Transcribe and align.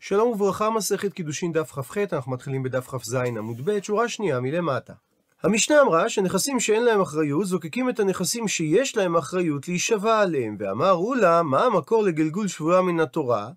שלום 0.00 0.28
וברכה, 0.28 0.70
מסכת 0.70 1.12
קידושין 1.12 1.52
דף 1.52 1.72
כ"ח, 1.72 1.96
אנחנו 2.12 2.32
מתחילים 2.32 2.62
בדף 2.62 2.86
כ"ז 2.88 3.14
עמוד 3.14 3.60
ב', 3.64 3.82
שורה 3.82 4.08
שנייה 4.08 4.40
מלמטה. 4.40 4.92
המשנה 5.42 5.80
אמרה 5.80 6.08
שנכסים 6.08 6.60
שאין 6.60 6.84
להם 6.84 7.00
אחריות, 7.00 7.46
זוקקים 7.46 7.88
את 7.88 8.00
הנכסים 8.00 8.48
שיש 8.48 8.96
להם 8.96 9.16
אחריות 9.16 9.68
להישבע 9.68 10.20
עליהם, 10.20 10.56
ואמר 10.58 10.92
אולה, 10.92 11.42
מה 11.42 11.64
המקור 11.64 12.02
לגלגול 12.02 12.48
שבויה 12.48 12.80
מן 12.82 13.00
התורה? 13.00 13.50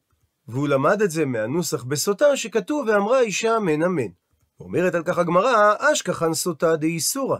והוא 0.48 0.68
למד 0.68 1.02
את 1.02 1.12
זה 1.12 1.26
מהנוסח 1.26 1.84
בסוטה 1.84 2.38
שכתוב 2.38 2.88
ואמרה 2.88 3.20
אישה 3.20 3.58
אמן 3.58 3.84
אמן. 3.84 4.12
אומרת 4.60 4.96
על 4.96 5.04
כך 5.04 5.18
הגמרא, 5.18 5.74
אשכחן 5.80 6.34
סוטה 6.34 6.76
דאיסורא. 6.76 7.38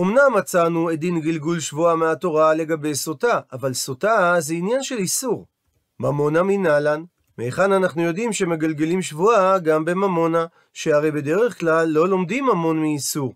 אמנם 0.00 0.34
מצאנו 0.36 0.92
את 0.92 1.00
דין 1.00 1.20
גלגול 1.20 1.60
שבועה 1.60 1.96
מהתורה 1.96 2.54
לגבי 2.54 2.94
סוטה, 2.94 3.40
אבל 3.52 3.72
סוטה 3.74 4.36
זה 4.38 4.54
עניין 4.54 4.82
של 4.82 4.98
איסור. 4.98 5.46
ממונה 6.00 6.42
מנהלן, 6.42 7.04
מהיכן 7.40 7.72
אנחנו 7.72 8.02
יודעים 8.02 8.32
שמגלגלים 8.32 9.02
שבועה 9.02 9.58
גם 9.58 9.84
בממונה, 9.84 10.46
שהרי 10.72 11.10
בדרך 11.10 11.58
כלל 11.60 11.88
לא 11.88 12.08
לומדים 12.08 12.44
ממון 12.44 12.80
מאיסור, 12.80 13.34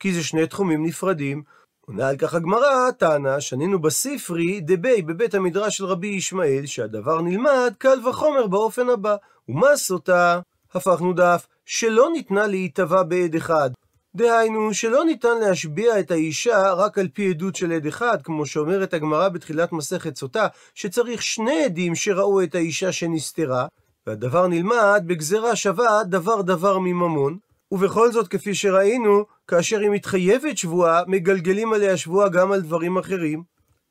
כי 0.00 0.12
זה 0.12 0.24
שני 0.24 0.46
תחומים 0.46 0.86
נפרדים. 0.86 1.42
עונה 1.80 2.08
על 2.08 2.16
כך 2.16 2.34
הגמרא, 2.34 2.90
טענה, 2.90 3.40
שנינו 3.40 3.78
בספרי 3.78 4.60
דבי 4.60 5.02
בבית 5.02 5.34
המדרש 5.34 5.76
של 5.76 5.84
רבי 5.84 6.06
ישמעאל, 6.06 6.66
שהדבר 6.66 7.20
נלמד 7.20 7.72
קל 7.78 8.08
וחומר 8.08 8.46
באופן 8.46 8.88
הבא. 8.88 9.16
ומה 9.48 9.76
סוטה? 9.76 10.40
הפכנו 10.74 11.12
דף, 11.12 11.46
שלא 11.64 12.08
ניתנה 12.12 12.46
להיטבע 12.46 13.02
בעד 13.02 13.34
אחד. 13.34 13.70
דהיינו, 14.16 14.74
שלא 14.74 15.04
ניתן 15.04 15.38
להשביע 15.40 16.00
את 16.00 16.10
האישה 16.10 16.72
רק 16.72 16.98
על 16.98 17.08
פי 17.08 17.30
עדות 17.30 17.56
של 17.56 17.72
עד 17.72 17.86
אחד, 17.86 18.18
כמו 18.22 18.46
שאומרת 18.46 18.94
הגמרא 18.94 19.28
בתחילת 19.28 19.72
מסכת 19.72 20.16
סוטה, 20.16 20.46
שצריך 20.74 21.22
שני 21.22 21.64
עדים 21.64 21.94
שראו 21.94 22.42
את 22.42 22.54
האישה 22.54 22.92
שנסתרה, 22.92 23.66
והדבר 24.06 24.46
נלמד 24.46 25.02
בגזרה 25.06 25.56
שווה 25.56 26.04
דבר 26.04 26.42
דבר 26.42 26.78
מממון, 26.78 27.38
ובכל 27.72 28.12
זאת, 28.12 28.28
כפי 28.28 28.54
שראינו, 28.54 29.24
כאשר 29.48 29.80
היא 29.80 29.90
מתחייבת 29.90 30.58
שבועה, 30.58 31.02
מגלגלים 31.06 31.72
עליה 31.72 31.96
שבועה 31.96 32.28
גם 32.28 32.52
על 32.52 32.60
דברים 32.60 32.98
אחרים. 32.98 33.42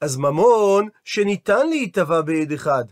אז 0.01 0.17
ממון, 0.17 0.87
שניתן 1.03 1.69
להיטבע 1.69 2.21
בעד 2.21 2.51
אחד. 2.51 2.83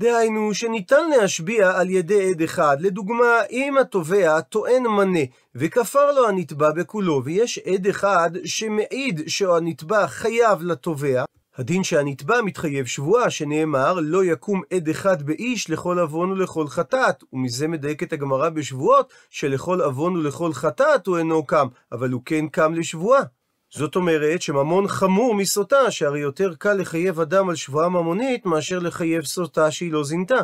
דהיינו, 0.00 0.54
שניתן 0.54 1.10
להשביע 1.10 1.70
על 1.78 1.90
ידי 1.90 2.30
עד 2.30 2.42
אחד. 2.42 2.76
לדוגמה, 2.80 3.40
אם 3.50 3.78
התובע 3.78 4.40
טוען 4.40 4.82
מנה, 4.82 5.20
וכפר 5.54 6.12
לו 6.12 6.28
הנתבע 6.28 6.70
בכולו, 6.70 7.22
ויש 7.24 7.58
עד 7.58 7.86
אחד 7.86 8.30
שמעיד 8.44 9.20
שהנתבע 9.26 10.06
חייב 10.06 10.62
לתובע, 10.62 11.24
הדין 11.56 11.84
שהנתבע 11.84 12.42
מתחייב 12.42 12.86
שבועה, 12.86 13.30
שנאמר, 13.30 13.98
לא 14.02 14.24
יקום 14.24 14.62
עד 14.74 14.88
אחד 14.88 15.22
באיש 15.22 15.70
לכל 15.70 15.98
עוון 15.98 16.30
ולכל 16.30 16.66
חטאת, 16.66 17.24
ומזה 17.32 17.68
מדייקת 17.68 18.12
הגמרא 18.12 18.48
בשבועות, 18.48 19.12
שלכל 19.30 19.80
עוון 19.80 20.16
ולכל 20.16 20.52
חטאת 20.52 21.06
הוא 21.06 21.18
אינו 21.18 21.46
קם, 21.46 21.66
אבל 21.92 22.10
הוא 22.10 22.22
כן 22.24 22.48
קם 22.48 22.74
לשבועה. 22.74 23.22
זאת 23.74 23.96
אומרת 23.96 24.42
שממון 24.42 24.88
חמור 24.88 25.34
מסוטה, 25.34 25.90
שהרי 25.90 26.20
יותר 26.20 26.54
קל 26.58 26.72
לחייב 26.72 27.20
אדם 27.20 27.48
על 27.48 27.56
שבועה 27.56 27.88
ממונית, 27.88 28.46
מאשר 28.46 28.78
לחייב 28.78 29.24
סוטה 29.24 29.70
שהיא 29.70 29.92
לא 29.92 30.04
זינתה. 30.04 30.40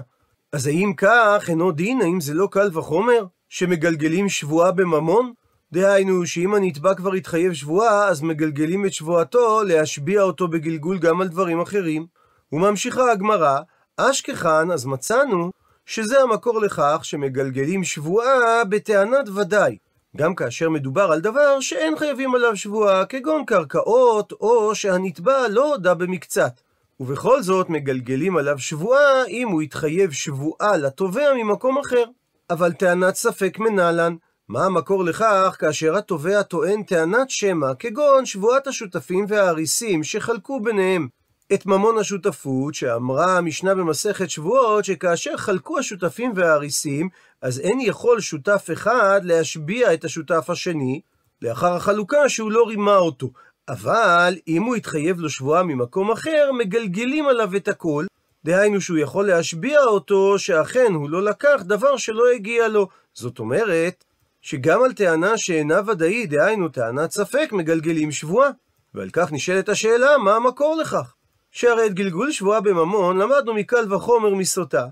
אז 0.52 0.66
האם 0.66 0.92
כך 0.96 1.44
אינו 1.48 1.72
דין? 1.72 2.00
האם 2.00 2.20
זה 2.20 2.34
לא 2.34 2.48
קל 2.50 2.78
וחומר? 2.78 3.24
שמגלגלים 3.48 4.28
שבועה 4.28 4.72
בממון? 4.72 5.32
דהיינו, 5.72 6.26
שאם 6.26 6.54
הנתבע 6.54 6.94
כבר 6.94 7.12
התחייב 7.12 7.52
שבועה, 7.52 8.08
אז 8.08 8.22
מגלגלים 8.22 8.86
את 8.86 8.92
שבועתו 8.92 9.62
להשביע 9.62 10.22
אותו 10.22 10.48
בגלגול 10.48 10.98
גם 10.98 11.20
על 11.20 11.28
דברים 11.28 11.60
אחרים. 11.60 12.06
וממשיכה 12.52 13.12
הגמרא, 13.12 13.60
אשכחן, 13.96 14.70
אז 14.70 14.86
מצאנו 14.86 15.50
שזה 15.86 16.22
המקור 16.22 16.60
לכך 16.60 17.00
שמגלגלים 17.02 17.84
שבועה 17.84 18.64
בטענת 18.64 19.28
ודאי. 19.28 19.76
גם 20.16 20.34
כאשר 20.34 20.70
מדובר 20.70 21.12
על 21.12 21.20
דבר 21.20 21.60
שאין 21.60 21.98
חייבים 21.98 22.34
עליו 22.34 22.56
שבועה, 22.56 23.06
כגון 23.06 23.44
קרקעות, 23.44 24.32
או 24.32 24.74
שהנתבע 24.74 25.48
לא 25.48 25.72
הודה 25.72 25.94
במקצת. 25.94 26.60
ובכל 27.00 27.42
זאת 27.42 27.70
מגלגלים 27.70 28.36
עליו 28.36 28.58
שבועה 28.58 29.26
אם 29.28 29.48
הוא 29.48 29.62
התחייב 29.62 30.10
שבועה 30.10 30.76
לתובע 30.76 31.34
ממקום 31.36 31.78
אחר. 31.78 32.04
אבל 32.50 32.72
טענת 32.72 33.14
ספק 33.14 33.58
מנהלן, 33.58 34.16
מה 34.48 34.64
המקור 34.64 35.04
לכך 35.04 35.56
כאשר 35.58 35.96
התובע 35.96 36.42
טוען 36.42 36.82
טענת 36.82 37.30
שמע, 37.30 37.74
כגון 37.78 38.26
שבועת 38.26 38.66
השותפים 38.66 39.24
והאריסים 39.28 40.04
שחלקו 40.04 40.60
ביניהם 40.60 41.08
את 41.52 41.66
ממון 41.66 41.98
השותפות, 41.98 42.74
שאמרה 42.74 43.38
המשנה 43.38 43.74
במסכת 43.74 44.30
שבועות, 44.30 44.84
שכאשר 44.84 45.36
חלקו 45.36 45.78
השותפים 45.78 46.32
והאריסים, 46.34 47.08
אז 47.42 47.60
אין 47.60 47.80
יכול 47.80 48.20
שותף 48.20 48.68
אחד 48.72 49.20
להשביע 49.24 49.94
את 49.94 50.04
השותף 50.04 50.50
השני, 50.50 51.00
לאחר 51.42 51.74
החלוקה 51.74 52.28
שהוא 52.28 52.52
לא 52.52 52.68
רימה 52.68 52.96
אותו. 52.96 53.30
אבל 53.68 54.36
אם 54.48 54.62
הוא 54.62 54.76
התחייב 54.76 55.20
לו 55.20 55.30
שבועה 55.30 55.62
ממקום 55.62 56.10
אחר, 56.10 56.50
מגלגלים 56.58 57.26
עליו 57.26 57.56
את 57.56 57.68
הכל, 57.68 58.06
דהיינו 58.44 58.80
שהוא 58.80 58.98
יכול 58.98 59.26
להשביע 59.26 59.80
אותו 59.80 60.38
שאכן 60.38 60.92
הוא 60.94 61.10
לא 61.10 61.22
לקח 61.22 61.62
דבר 61.62 61.96
שלא 61.96 62.24
הגיע 62.34 62.68
לו. 62.68 62.88
זאת 63.14 63.38
אומרת, 63.38 64.04
שגם 64.42 64.82
על 64.82 64.92
טענה 64.92 65.38
שאינה 65.38 65.80
ודאית, 65.86 66.30
דהיינו 66.30 66.68
טענת 66.68 67.10
ספק, 67.10 67.48
מגלגלים 67.52 68.12
שבועה. 68.12 68.50
ועל 68.94 69.10
כך 69.12 69.32
נשאלת 69.32 69.68
השאלה, 69.68 70.18
מה 70.18 70.36
המקור 70.36 70.76
לכך? 70.80 71.15
שהרי 71.56 71.86
את 71.86 71.94
גלגול 71.94 72.32
שבועה 72.32 72.60
בממון 72.60 73.18
למדנו 73.18 73.54
מקל 73.54 73.92
וחומר 73.94 74.34
מסוטה, 74.34 74.86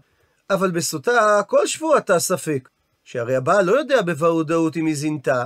אבל 0.50 0.70
בסוטה 0.70 1.40
כל 1.46 1.66
שבועתה 1.66 2.18
ספק, 2.18 2.68
שהרי 3.04 3.36
הבעל 3.36 3.64
לא 3.64 3.72
יודע 3.72 4.02
בוודאות 4.02 4.76
אם 4.76 4.86
היא 4.86 4.94
זינתה, 4.94 5.44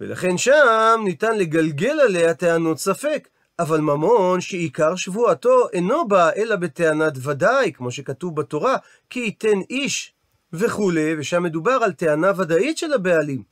ולכן 0.00 0.38
שם 0.38 1.00
ניתן 1.04 1.38
לגלגל 1.38 2.00
עליה 2.00 2.34
טענות 2.34 2.78
ספק. 2.78 3.28
אבל 3.58 3.80
ממון 3.80 4.40
שעיקר 4.40 4.96
שבועתו 4.96 5.68
אינו 5.72 6.08
בא 6.08 6.30
אלא 6.36 6.56
בטענת 6.56 7.12
ודאי, 7.22 7.72
כמו 7.72 7.90
שכתוב 7.90 8.36
בתורה, 8.36 8.76
כי 9.10 9.20
ייתן 9.20 9.60
איש 9.70 10.14
וכולי, 10.52 11.14
ושם 11.18 11.42
מדובר 11.42 11.78
על 11.82 11.92
טענה 11.92 12.32
ודאית 12.36 12.78
של 12.78 12.92
הבעלים. 12.92 13.42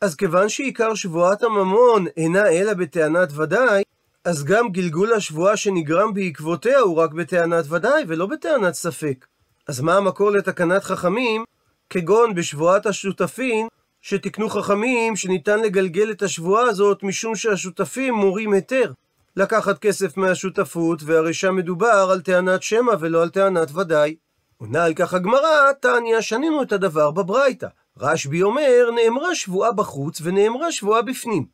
אז 0.00 0.14
כיוון 0.14 0.48
שעיקר 0.48 0.94
שבועת 0.94 1.42
הממון 1.42 2.06
אינה 2.16 2.48
אלא 2.48 2.74
בטענת 2.74 3.28
ודאי, 3.32 3.82
אז 4.28 4.44
גם 4.44 4.68
גלגול 4.68 5.12
השבועה 5.12 5.56
שנגרם 5.56 6.14
בעקבותיה 6.14 6.78
הוא 6.78 6.96
רק 6.96 7.12
בטענת 7.12 7.64
ודאי 7.68 8.04
ולא 8.08 8.26
בטענת 8.26 8.74
ספק. 8.74 9.26
אז 9.68 9.80
מה 9.80 9.96
המקור 9.96 10.30
לתקנת 10.30 10.84
חכמים, 10.84 11.44
כגון 11.90 12.34
בשבועת 12.34 12.86
השותפין, 12.86 13.66
שתיקנו 14.02 14.48
חכמים 14.48 15.16
שניתן 15.16 15.60
לגלגל 15.60 16.10
את 16.10 16.22
השבועה 16.22 16.62
הזאת 16.64 17.02
משום 17.02 17.36
שהשותפים 17.36 18.14
מורים 18.14 18.52
היתר 18.52 18.92
לקחת 19.36 19.78
כסף 19.78 20.16
מהשותפות, 20.16 21.02
והרי 21.02 21.34
שם 21.34 21.56
מדובר 21.56 22.08
על 22.12 22.20
טענת 22.20 22.62
שמע 22.62 22.92
ולא 23.00 23.22
על 23.22 23.28
טענת 23.28 23.76
ודאי. 23.76 24.16
עונה 24.56 24.84
על 24.84 24.94
כך 24.94 25.14
הגמרא, 25.14 25.72
תניא, 25.80 26.20
שנינו 26.20 26.62
את 26.62 26.72
הדבר 26.72 27.10
בברייתא. 27.10 27.68
רשב"י 27.98 28.42
אומר, 28.42 28.90
נאמרה 28.94 29.34
שבועה 29.34 29.72
בחוץ 29.72 30.20
ונאמרה 30.24 30.72
שבועה 30.72 31.02
בפנים. 31.02 31.46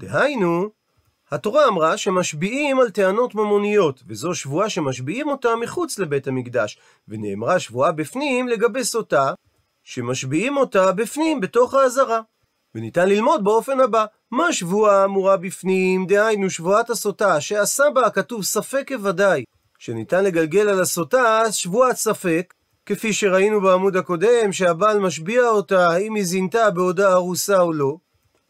דהיינו, 0.00 0.77
התורה 1.30 1.68
אמרה 1.68 1.96
שמשביעים 1.96 2.80
על 2.80 2.90
טענות 2.90 3.34
ממוניות, 3.34 4.02
וזו 4.06 4.34
שבועה 4.34 4.68
שמשביעים 4.68 5.28
אותה 5.28 5.48
מחוץ 5.56 5.98
לבית 5.98 6.26
המקדש, 6.26 6.78
ונאמרה 7.08 7.58
שבועה 7.58 7.92
בפנים 7.92 8.48
לגבי 8.48 8.84
סוטה, 8.84 9.32
שמשביעים 9.84 10.56
אותה 10.56 10.92
בפנים, 10.92 11.40
בתוך 11.40 11.74
האזהרה. 11.74 12.20
וניתן 12.74 13.08
ללמוד 13.08 13.44
באופן 13.44 13.80
הבא, 13.80 14.04
מה 14.30 14.52
שבועה 14.52 15.04
אמורה 15.04 15.36
בפנים, 15.36 16.06
דהיינו 16.06 16.50
שבועת 16.50 16.90
הסוטה, 16.90 17.40
שעשה 17.40 17.84
בה 17.94 18.06
הכתוב 18.06 18.42
ספק 18.42 18.88
כוודאי, 18.88 19.44
שניתן 19.78 20.24
לגלגל 20.24 20.68
על 20.68 20.80
הסוטה 20.80 21.52
שבועת 21.52 21.96
ספק, 21.96 22.54
כפי 22.86 23.12
שראינו 23.12 23.60
בעמוד 23.60 23.96
הקודם, 23.96 24.52
שהבעל 24.52 24.98
משביע 24.98 25.48
אותה 25.48 25.88
האם 25.88 26.14
היא 26.14 26.24
זינתה 26.24 26.70
בעודה 26.70 27.12
ארוסה 27.12 27.60
או 27.60 27.72
לא, 27.72 27.96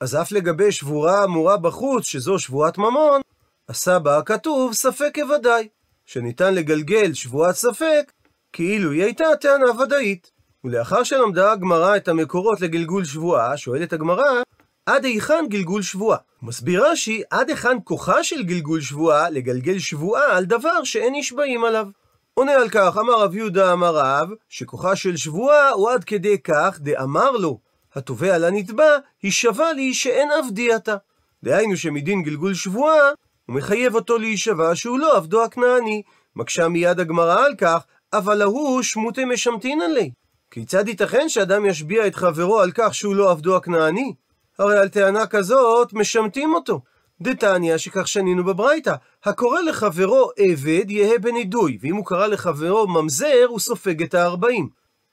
אז 0.01 0.17
אף 0.17 0.33
לגבי 0.33 0.73
שבורה 0.73 1.25
אמורה 1.25 1.57
בחוץ, 1.57 2.05
שזו 2.05 2.39
שבועת 2.39 2.79
ממון, 2.79 3.21
עשה 3.69 3.99
בה 3.99 4.19
הכתוב 4.19 4.73
ספק 4.73 5.11
כוודאי, 5.15 5.69
שניתן 6.07 6.55
לגלגל 6.55 7.13
שבועת 7.15 7.55
ספק, 7.55 8.13
כאילו 8.53 8.91
היא 8.91 9.03
הייתה 9.03 9.25
טענה 9.41 9.83
ודאית. 9.83 10.31
ולאחר 10.65 11.03
שלמדה 11.03 11.53
הגמרא 11.53 11.97
את 11.97 12.09
המקורות 12.09 12.61
לגלגול 12.61 13.05
שבועה, 13.05 13.57
שואלת 13.57 13.93
הגמרא, 13.93 14.43
עד 14.87 15.05
היכן 15.05 15.45
גלגול 15.49 15.83
שבועה? 15.83 16.19
מסביר 16.43 16.87
רש"י, 16.87 17.23
עד 17.31 17.49
היכן 17.49 17.77
כוחה 17.85 18.25
של 18.25 18.43
גלגול 18.43 18.81
שבועה 18.81 19.31
לגלגל 19.31 19.79
שבועה 19.79 20.37
על 20.37 20.45
דבר 20.45 20.85
שאין 20.85 21.15
נשבעים 21.17 21.65
עליו. 21.65 21.87
עונה 22.35 22.53
על 22.53 22.69
כך, 22.69 22.97
אמר 23.01 23.23
רב 23.23 23.35
יהודה 23.35 23.73
אמר 23.73 23.97
רב, 23.97 24.29
שכוחה 24.49 24.97
של 24.97 25.17
שבועה 25.17 25.71
הוא 25.71 25.91
עד 25.91 26.05
כדי 26.05 26.39
כך 26.45 26.79
דאמר 26.81 27.31
לו, 27.31 27.68
התובע 27.99 28.39
לנתבע, 28.39 28.97
היא 29.23 29.33
שווה 29.33 29.73
לי 29.73 29.95
שאין 29.95 30.29
עבדי 30.31 30.77
אתה. 30.77 30.97
דהיינו 31.45 31.77
שמדין 31.77 32.23
גלגול 32.23 32.55
שבועה, 32.55 33.11
הוא 33.47 33.57
מחייב 33.57 33.95
אותו 33.95 34.19
להישבע 34.19 34.75
שהוא 34.75 34.99
לא 34.99 35.17
עבדו 35.17 35.45
הכנעני. 35.45 36.03
מקשה 36.37 36.69
מיד 36.69 37.01
הגמרא 37.01 37.45
על 37.47 37.55
כך, 37.55 37.85
אבל 38.13 38.43
ההוא 38.43 38.83
שמותי 38.83 39.25
משמתין 39.25 39.81
עלי. 39.81 40.11
כיצד 40.51 40.89
ייתכן 40.89 41.29
שאדם 41.29 41.67
ישביע 41.67 42.07
את 42.07 42.15
חברו 42.15 42.61
על 42.61 42.71
כך 42.75 42.95
שהוא 42.95 43.15
לא 43.15 43.31
עבדו 43.31 43.57
הכנעני? 43.57 44.15
הרי 44.59 44.79
על 44.79 44.89
טענה 44.89 45.27
כזאת 45.27 45.93
משמטים 45.93 46.55
אותו. 46.55 46.81
דתניא 47.21 47.77
שכך 47.77 48.09
שנינו 48.09 48.45
בברייתא, 48.45 48.95
הקורא 49.25 49.61
לחברו 49.61 50.31
עבד 50.39 50.91
יהא 50.91 51.19
בנידוי, 51.19 51.79
ואם 51.81 51.97
הוא 51.97 52.07
קרא 52.07 52.27
לחברו 52.27 52.87
ממזר, 52.87 53.47
הוא 53.49 53.61
סופג 53.61 54.03
את 54.03 54.15
הארבעים. 54.15 54.69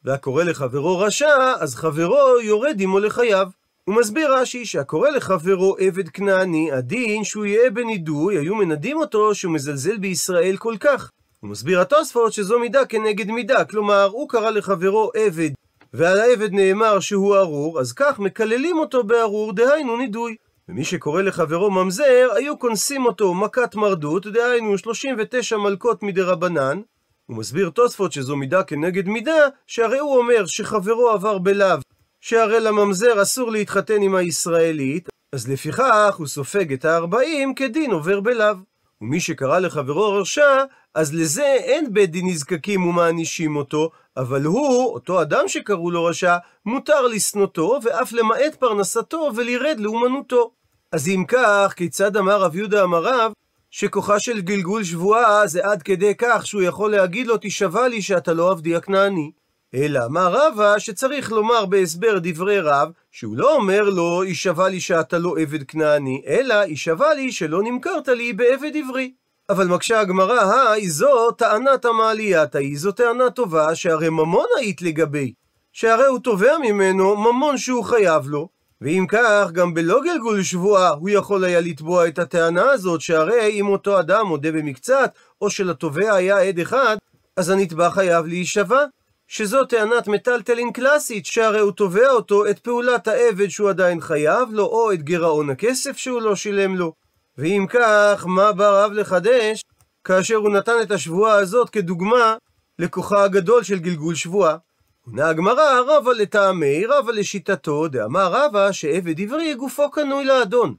והקורא 0.05 0.43
לחברו 0.43 0.99
רשע, 0.99 1.53
אז 1.59 1.75
חברו 1.75 2.41
יורד 2.41 2.77
עמו 2.79 2.99
לחייו. 2.99 3.47
הוא 3.83 3.95
מסביר 3.95 4.33
רש"י 4.33 4.65
שהקורא 4.65 5.09
לחברו 5.09 5.75
עבד 5.79 6.09
כנעני, 6.09 6.71
הדין 6.71 7.23
שהוא 7.23 7.45
יהיה 7.45 7.69
בנידוי, 7.69 8.37
היו 8.37 8.55
מנדים 8.55 8.97
אותו 8.97 9.35
שהוא 9.35 9.53
מזלזל 9.53 9.97
בישראל 9.97 10.57
כל 10.57 10.75
כך. 10.79 11.11
הוא 11.39 11.49
מסביר 11.49 11.81
התוספות 11.81 12.33
שזו 12.33 12.59
מידה 12.59 12.85
כנגד 12.85 13.31
מידה, 13.31 13.65
כלומר, 13.65 14.09
הוא 14.11 14.29
קרא 14.29 14.49
לחברו 14.49 15.11
עבד, 15.15 15.49
ועל 15.93 16.19
העבד 16.19 16.51
נאמר 16.51 16.99
שהוא 16.99 17.37
ארור, 17.37 17.79
אז 17.79 17.93
כך 17.93 18.19
מקללים 18.19 18.77
אותו 18.77 19.03
בארור, 19.03 19.53
דהיינו 19.53 19.97
נידוי. 19.97 20.35
ומי 20.69 20.83
שקורא 20.83 21.21
לחברו 21.21 21.71
ממזר, 21.71 22.29
היו 22.35 22.57
קונסים 22.57 23.05
אותו 23.05 23.33
מכת 23.33 23.75
מרדות, 23.75 24.27
דהיינו 24.27 24.77
39 24.77 25.57
מלקות 25.57 26.03
מדי 26.03 26.21
רבנן. 26.21 26.81
הוא 27.25 27.37
מסביר 27.37 27.69
תוספות 27.69 28.11
שזו 28.11 28.35
מידה 28.35 28.63
כנגד 28.63 29.07
מידה, 29.07 29.47
שהרי 29.67 29.99
הוא 29.99 30.17
אומר 30.17 30.45
שחברו 30.45 31.09
עבר 31.09 31.37
בלאו, 31.37 31.77
שהרי 32.21 32.59
לממזר 32.59 33.21
אסור 33.21 33.51
להתחתן 33.51 34.01
עם 34.01 34.15
הישראלית, 34.15 35.09
אז 35.31 35.49
לפיכך 35.49 36.15
הוא 36.17 36.27
סופג 36.27 36.73
את 36.73 36.85
הארבעים 36.85 37.55
כדין 37.55 37.91
עובר 37.91 38.19
בלאו. 38.19 38.55
ומי 39.01 39.19
שקרא 39.19 39.59
לחברו 39.59 40.13
רשע, 40.13 40.63
אז 40.95 41.13
לזה 41.13 41.45
אין 41.45 41.93
בית 41.93 42.11
דין 42.11 42.27
נזקקים 42.27 42.85
ומענישים 42.85 43.55
אותו, 43.55 43.89
אבל 44.17 44.43
הוא, 44.43 44.93
אותו 44.93 45.21
אדם 45.21 45.47
שקראו 45.47 45.91
לו 45.91 46.05
רשע, 46.05 46.37
מותר 46.65 47.07
לשנותו, 47.07 47.79
ואף 47.83 48.13
למעט 48.13 48.55
פרנסתו 48.59 49.29
ולרד 49.35 49.79
לאומנותו. 49.79 50.51
אז 50.91 51.07
אם 51.07 51.23
כך, 51.27 51.73
כיצד 51.75 52.17
אמר 52.17 52.41
רב 52.41 52.55
יהודה 52.55 52.83
אמר 52.83 53.03
רב, 53.03 53.31
שכוחה 53.77 54.19
של 54.19 54.41
גלגול 54.41 54.83
שבועה 54.83 55.47
זה 55.47 55.65
עד 55.65 55.83
כדי 55.83 56.13
כך 56.17 56.47
שהוא 56.47 56.61
יכול 56.61 56.91
להגיד 56.91 57.27
לו, 57.27 57.35
תשבע 57.41 57.87
לי 57.87 58.01
שאתה 58.01 58.33
לא 58.33 58.51
עבדי 58.51 58.75
הכנעני. 58.75 59.31
אלא 59.73 59.99
אמר 60.05 60.33
רבא 60.33 60.79
שצריך 60.79 61.31
לומר 61.31 61.65
בהסבר 61.65 62.17
דברי 62.21 62.59
רב, 62.59 62.89
שהוא 63.11 63.37
לא 63.37 63.55
אומר 63.55 63.83
לו, 63.89 64.23
יישבע 64.23 64.69
לי 64.69 64.79
שאתה 64.79 65.17
לא 65.17 65.35
עבד 65.39 65.63
כנעני, 65.63 66.21
אלא 66.27 66.53
יישבע 66.53 67.13
לי 67.13 67.31
שלא 67.31 67.63
נמכרת 67.63 68.07
לי 68.07 68.33
בעבד 68.33 68.71
עברי. 68.75 69.11
אבל 69.49 69.67
מקשה 69.67 69.99
הגמרא, 69.99 70.71
היי, 70.71 70.89
זו 70.89 71.31
טענת 71.31 71.85
המעלייתא 71.85 72.57
היא, 72.57 72.77
זו 72.77 72.91
טענה 72.91 73.29
טובה, 73.29 73.75
שהרי 73.75 74.09
ממון 74.09 74.47
היית 74.57 74.81
לגבי. 74.81 75.33
שהרי 75.73 76.05
הוא 76.05 76.19
תובע 76.19 76.57
ממנו 76.63 77.15
ממון 77.15 77.57
שהוא 77.57 77.83
חייב 77.83 78.27
לו, 78.27 78.49
ואם 78.81 79.05
כך, 79.09 79.49
גם 79.51 79.73
בלא 79.73 80.01
גלגול 80.03 80.43
שבועה, 80.43 80.89
הוא 80.89 81.09
יכול 81.09 81.43
היה 81.43 81.61
לתבוע 81.61 82.07
את 82.07 82.19
הטענה 82.19 82.71
הזאת, 82.71 83.01
שהרי 83.01 83.49
אם 83.51 83.67
אותו 83.67 83.99
אדם 83.99 84.27
מודה 84.27 84.51
במקצת, 84.51 85.13
או 85.41 85.49
שלתובע 85.49 86.13
היה 86.13 86.41
עד 86.41 86.59
אחד, 86.59 86.97
אז 87.37 87.49
הנתבע 87.49 87.89
חייב 87.89 88.25
להישבע. 88.25 88.85
שזו 89.27 89.65
טענת 89.65 90.07
מטלטלין 90.07 90.71
קלאסית, 90.71 91.25
שהרי 91.25 91.59
הוא 91.59 91.71
תובע 91.71 92.09
אותו 92.09 92.45
את 92.49 92.59
פעולת 92.59 93.07
העבד 93.07 93.47
שהוא 93.47 93.69
עדיין 93.69 94.01
חייב 94.01 94.49
לו, 94.51 94.65
או 94.65 94.93
את 94.93 95.03
גירעון 95.03 95.49
הכסף 95.49 95.97
שהוא 95.97 96.21
לא 96.21 96.35
שילם 96.35 96.75
לו. 96.75 96.93
ואם 97.37 97.65
כך, 97.69 98.25
מה 98.27 98.51
בא 98.51 98.83
רב 98.83 98.91
לחדש, 98.91 99.63
כאשר 100.03 100.35
הוא 100.35 100.49
נתן 100.49 100.75
את 100.81 100.91
השבועה 100.91 101.35
הזאת 101.35 101.69
כדוגמה 101.69 102.35
לכוחה 102.79 103.23
הגדול 103.23 103.63
של 103.63 103.79
גלגול 103.79 104.15
שבועה? 104.15 104.57
עונה 105.05 105.29
הגמרא, 105.29 105.81
רבא 105.87 106.11
לטעמי, 106.11 106.85
רבא 106.85 107.11
לשיטתו, 107.11 107.87
דאמר 107.87 108.31
רבא 108.31 108.71
שעבד 108.71 109.19
עברי 109.19 109.53
גופו 109.53 109.91
קנוי 109.91 110.25
לאדון. 110.25 110.75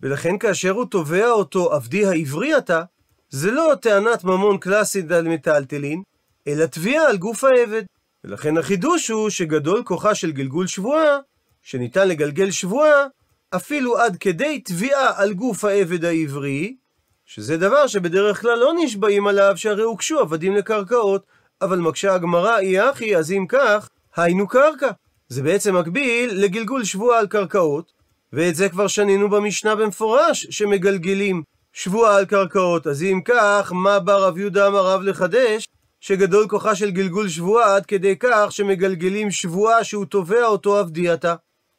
ולכן 0.00 0.38
כאשר 0.38 0.70
הוא 0.70 0.84
תובע 0.84 1.30
אותו 1.30 1.72
עבדי 1.72 2.06
העברי 2.06 2.58
אתה, 2.58 2.82
זה 3.30 3.50
לא 3.50 3.72
טענת 3.80 4.24
ממון 4.24 4.58
קלאסית 4.58 5.10
על 5.10 5.28
מטלטלין, 5.28 6.02
אלא 6.48 6.66
תביעה 6.66 7.08
על 7.08 7.16
גוף 7.16 7.44
העבד. 7.44 7.82
ולכן 8.24 8.56
החידוש 8.56 9.08
הוא 9.08 9.30
שגדול 9.30 9.82
כוחה 9.84 10.14
של 10.14 10.32
גלגול 10.32 10.66
שבועה, 10.66 11.18
שניתן 11.62 12.08
לגלגל 12.08 12.50
שבועה, 12.50 13.06
אפילו 13.56 13.98
עד 13.98 14.16
כדי 14.16 14.60
תביעה 14.60 15.22
על 15.22 15.32
גוף 15.32 15.64
העבד 15.64 16.04
העברי, 16.04 16.76
שזה 17.26 17.56
דבר 17.56 17.86
שבדרך 17.86 18.40
כלל 18.40 18.58
לא 18.58 18.72
נשבעים 18.84 19.26
עליו, 19.26 19.52
שהרי 19.56 19.82
הוגשו 19.82 20.20
עבדים 20.20 20.56
לקרקעות, 20.56 21.26
אבל 21.62 21.78
מקשה 21.78 22.14
הגמרא 22.14 22.58
אי 22.58 22.90
אחי, 22.90 23.16
אז 23.16 23.32
אם 23.32 23.46
כך, 23.48 23.88
היינו 24.16 24.48
קרקע. 24.48 24.90
זה 25.28 25.42
בעצם 25.42 25.76
מקביל 25.76 26.30
לגלגול 26.34 26.84
שבועה 26.84 27.18
על 27.18 27.26
קרקעות, 27.26 27.92
ואת 28.32 28.54
זה 28.54 28.68
כבר 28.68 28.86
שנינו 28.86 29.30
במשנה 29.30 29.76
במפורש, 29.76 30.46
שמגלגלים 30.50 31.42
שבועה 31.72 32.16
על 32.16 32.24
קרקעות. 32.24 32.86
אז 32.86 33.02
אם 33.02 33.20
כך, 33.24 33.72
מה 33.74 33.98
בא 33.98 34.16
רב 34.16 34.38
יהודה 34.38 34.66
אמר 34.66 34.86
רב 34.86 35.02
לחדש? 35.02 35.68
שגדול 36.00 36.48
כוחה 36.48 36.74
של 36.74 36.90
גלגול 36.90 37.28
שבועה 37.28 37.76
עד 37.76 37.86
כדי 37.86 38.16
כך 38.20 38.46
שמגלגלים 38.50 39.30
שבועה 39.30 39.84
שהוא 39.84 40.04
תובע 40.04 40.44
אותו 40.44 40.78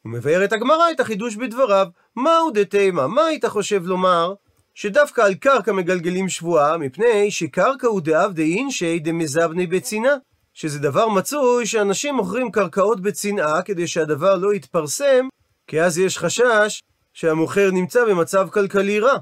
מבאר 0.04 0.44
את 0.44 0.52
הגמרא 0.52 0.90
את 0.90 1.00
החידוש 1.00 1.36
בדבריו, 1.36 1.86
מהו 2.16 2.50
דתימה, 2.50 3.06
מה 3.06 3.24
היית 3.24 3.44
חושב 3.44 3.86
לומר? 3.86 4.34
שדווקא 4.74 5.20
על 5.20 5.34
קרקע 5.34 5.72
מגלגלים 5.72 6.28
שבועה, 6.28 6.78
מפני 6.78 7.30
שקרקע 7.30 7.86
הוא 7.86 8.00
דעבדי 8.00 8.54
אינשי 8.54 8.98
דמזבני 8.98 9.66
בצנעה. 9.66 10.14
שזה 10.54 10.78
דבר 10.78 11.08
מצוי 11.08 11.66
שאנשים 11.66 12.14
מוכרים 12.14 12.50
קרקעות 12.50 13.00
בצנעה 13.00 13.62
כדי 13.62 13.86
שהדבר 13.86 14.36
לא 14.36 14.54
יתפרסם, 14.54 15.28
כי 15.66 15.80
אז 15.80 15.98
יש 15.98 16.18
חשש 16.18 16.82
שהמוכר 17.12 17.70
נמצא 17.70 18.04
במצב 18.04 18.48
כלכלי 18.52 19.00
רע. 19.00 19.18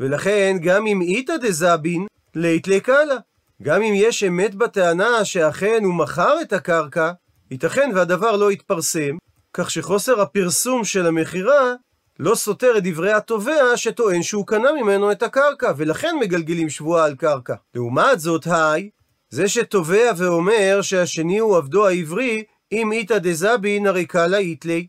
ולכן 0.00 0.56
גם 0.62 0.86
אם 0.86 1.00
איתא 1.00 1.36
דזבין, 1.36 2.06
לית 2.34 2.68
לקאלה. 2.68 3.16
גם 3.62 3.82
אם 3.82 3.92
יש 3.96 4.24
אמת 4.24 4.54
בטענה 4.54 5.24
שאכן 5.24 5.84
הוא 5.84 5.94
מכר 5.94 6.40
את 6.42 6.52
הקרקע, 6.52 7.12
ייתכן 7.50 7.90
והדבר 7.94 8.36
לא 8.36 8.52
יתפרסם, 8.52 9.16
כך 9.54 9.70
שחוסר 9.70 10.20
הפרסום 10.20 10.84
של 10.84 11.06
המכירה 11.06 11.74
לא 12.22 12.34
סותר 12.34 12.78
את 12.78 12.82
דברי 12.82 13.12
התובע 13.12 13.76
שטוען 13.76 14.22
שהוא 14.22 14.46
קנה 14.46 14.72
ממנו 14.72 15.12
את 15.12 15.22
הקרקע, 15.22 15.72
ולכן 15.76 16.16
מגלגלים 16.20 16.68
שבועה 16.68 17.04
על 17.04 17.14
קרקע. 17.14 17.54
לעומת 17.74 18.20
זאת, 18.20 18.46
היי, 18.46 18.90
זה 19.30 19.48
שתובע 19.48 20.12
ואומר 20.16 20.78
שהשני 20.82 21.38
הוא 21.38 21.56
עבדו 21.56 21.86
העברי, 21.86 22.42
אם 22.72 22.92
איתא 22.92 23.18
דזבין 23.18 23.86
הרי 23.86 24.06
קלה 24.06 24.36
איתלי. 24.36 24.86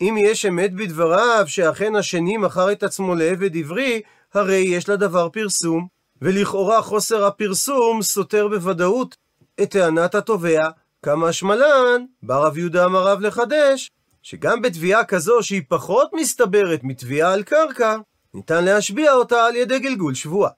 אם 0.00 0.16
יש 0.18 0.46
אמת 0.46 0.74
בדבריו 0.74 1.44
שאכן 1.46 1.96
השני 1.96 2.36
מכר 2.36 2.72
את 2.72 2.82
עצמו 2.82 3.14
לעבד 3.14 3.56
עברי, 3.56 4.00
הרי 4.34 4.56
יש 4.56 4.88
לדבר 4.88 5.28
פרסום. 5.28 5.86
ולכאורה 6.22 6.82
חוסר 6.82 7.24
הפרסום 7.24 8.02
סותר 8.02 8.48
בוודאות 8.48 9.16
את 9.62 9.70
טענת 9.70 10.14
התובע. 10.14 10.68
כמה 11.02 11.32
שמלן, 11.32 12.04
בא 12.22 12.38
רב 12.38 12.58
יהודה 12.58 12.84
אמר 12.84 13.02
רב 13.02 13.20
לחדש, 13.20 13.90
שגם 14.22 14.62
בתביעה 14.62 15.04
כזו 15.04 15.42
שהיא 15.42 15.62
פחות 15.68 16.10
מסתברת 16.12 16.80
מתביעה 16.82 17.32
על 17.32 17.42
קרקע, 17.42 17.96
ניתן 18.34 18.64
להשביע 18.64 19.12
אותה 19.12 19.44
על 19.44 19.56
ידי 19.56 19.78
גלגול 19.78 20.14
שבועה. 20.14 20.50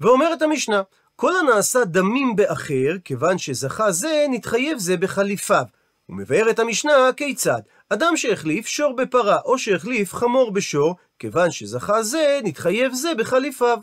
ואומרת 0.00 0.42
המשנה, 0.42 0.82
כל 1.16 1.32
הנעשה 1.36 1.84
דמים 1.84 2.36
באחר, 2.36 2.96
כיוון 3.04 3.38
שזכה 3.38 3.92
זה, 3.92 4.26
נתחייב 4.30 4.78
זה 4.78 4.96
בחליפיו. 4.96 5.64
הוא 6.06 6.16
מבאר 6.16 6.50
את 6.50 6.58
המשנה 6.58 6.92
כיצד. 7.16 7.60
אדם 7.88 8.16
שהחליף 8.16 8.66
שור 8.66 8.96
בפרה, 8.96 9.38
או 9.44 9.58
שהחליף 9.58 10.14
חמור 10.14 10.50
בשור, 10.52 10.94
כיוון 11.18 11.50
שזכה 11.50 12.02
זה, 12.02 12.40
נתחייב 12.44 12.94
זה 12.94 13.14
בחליפיו. 13.14 13.78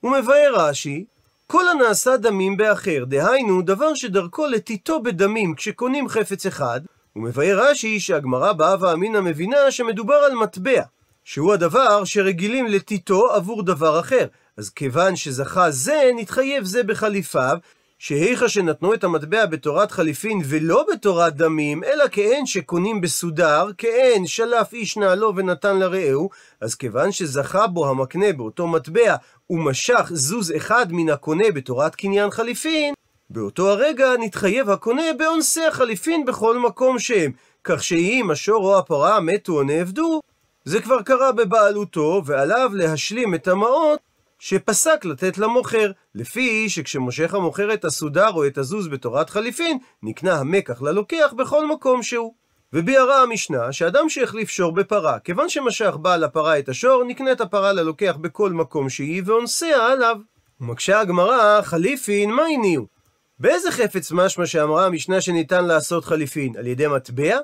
הוא 0.00 0.12
מבאר 0.12 0.52
רש"י, 0.54 1.04
כל 1.46 1.68
הנעשה 1.68 2.16
דמים 2.16 2.56
באחר, 2.56 3.04
דהיינו 3.06 3.62
דבר 3.62 3.94
שדרכו 3.94 4.46
לטיטו 4.46 5.02
בדמים 5.02 5.54
כשקונים 5.54 6.08
חפץ 6.08 6.46
אחד, 6.46 6.80
הוא 7.12 7.24
מבאר 7.24 7.58
רש"י 7.62 8.00
שהגמרא 8.00 8.52
באה 8.52 8.76
ואמינא 8.80 9.20
מבינה 9.20 9.70
שמדובר 9.70 10.14
על 10.14 10.34
מטבע, 10.34 10.82
שהוא 11.24 11.52
הדבר 11.52 12.04
שרגילים 12.04 12.66
לטיטו 12.66 13.32
עבור 13.32 13.62
דבר 13.62 14.00
אחר. 14.00 14.26
אז 14.56 14.70
כיוון 14.70 15.16
שזכה 15.16 15.70
זה, 15.70 16.10
נתחייב 16.16 16.64
זה 16.64 16.82
בחליפיו, 16.82 17.58
שהיכא 17.98 18.48
שנתנו 18.48 18.94
את 18.94 19.04
המטבע 19.04 19.46
בתורת 19.46 19.90
חליפין 19.90 20.40
ולא 20.44 20.86
בתורת 20.92 21.36
דמים, 21.36 21.84
אלא 21.84 22.04
כאין 22.08 22.46
שקונים 22.46 23.00
בסודר, 23.00 23.68
כאין 23.78 24.26
שלף 24.26 24.72
איש 24.72 24.96
נעלו 24.96 25.32
ונתן 25.36 25.78
לרעהו, 25.78 26.30
אז 26.60 26.74
כיוון 26.74 27.12
שזכה 27.12 27.66
בו 27.66 27.90
המקנה 27.90 28.32
באותו 28.32 28.68
מטבע, 28.68 29.16
ומשך 29.50 30.10
זוז 30.10 30.52
אחד 30.56 30.86
מן 30.90 31.10
הקונה 31.10 31.50
בתורת 31.54 31.94
קניין 31.94 32.30
חליפין, 32.30 32.94
באותו 33.32 33.70
הרגע 33.70 34.10
נתחייב 34.18 34.70
הקונה 34.70 35.02
באונסי 35.18 35.64
החליפין 35.66 36.24
בכל 36.24 36.58
מקום 36.58 36.98
שהם, 36.98 37.32
כך 37.64 37.84
שאם 37.84 38.28
השור 38.32 38.64
או 38.64 38.78
הפרה 38.78 39.20
מתו 39.20 39.52
או 39.52 39.62
נאבדו, 39.62 40.20
זה 40.64 40.80
כבר 40.80 41.02
קרה 41.02 41.32
בבעלותו, 41.32 42.22
ועליו 42.26 42.70
להשלים 42.74 43.34
את 43.34 43.48
המעות 43.48 44.00
שפסק 44.38 45.04
לתת 45.04 45.38
למוכר, 45.38 45.90
לפי 46.14 46.68
שכשמושך 46.68 47.34
המוכר 47.34 47.74
את 47.74 47.84
הסודר 47.84 48.30
או 48.34 48.46
את 48.46 48.58
הזוז 48.58 48.88
בתורת 48.88 49.30
חליפין, 49.30 49.78
נקנה 50.02 50.34
המקח 50.34 50.82
ללוקח 50.82 51.34
בכל 51.36 51.66
מקום 51.66 52.02
שהוא. 52.02 52.34
וביארה 52.72 53.22
המשנה 53.22 53.72
שאדם 53.72 54.08
שהחליף 54.08 54.48
שור 54.48 54.72
בפרה, 54.72 55.18
כיוון 55.18 55.48
שמשך 55.48 55.96
בעל 56.00 56.24
הפרה 56.24 56.58
את 56.58 56.68
השור, 56.68 57.04
נקנית 57.04 57.40
הפרה 57.40 57.72
ללוקח 57.72 58.16
בכל 58.20 58.50
מקום 58.50 58.88
שהיא 58.88 59.22
ואונסיה 59.26 59.86
עליו. 59.86 60.16
ומקשה 60.60 61.00
הגמרא, 61.00 61.62
חליפין, 61.62 62.30
מה 62.30 62.42
הניעו? 62.54 63.01
באיזה 63.38 63.70
חפץ 63.70 64.12
משמע 64.12 64.46
שאמרה 64.46 64.86
המשנה 64.86 65.20
שניתן 65.20 65.64
לעשות 65.64 66.04
חליפין? 66.04 66.56
על 66.56 66.66
ידי 66.66 66.86
מטבע? 66.86 67.38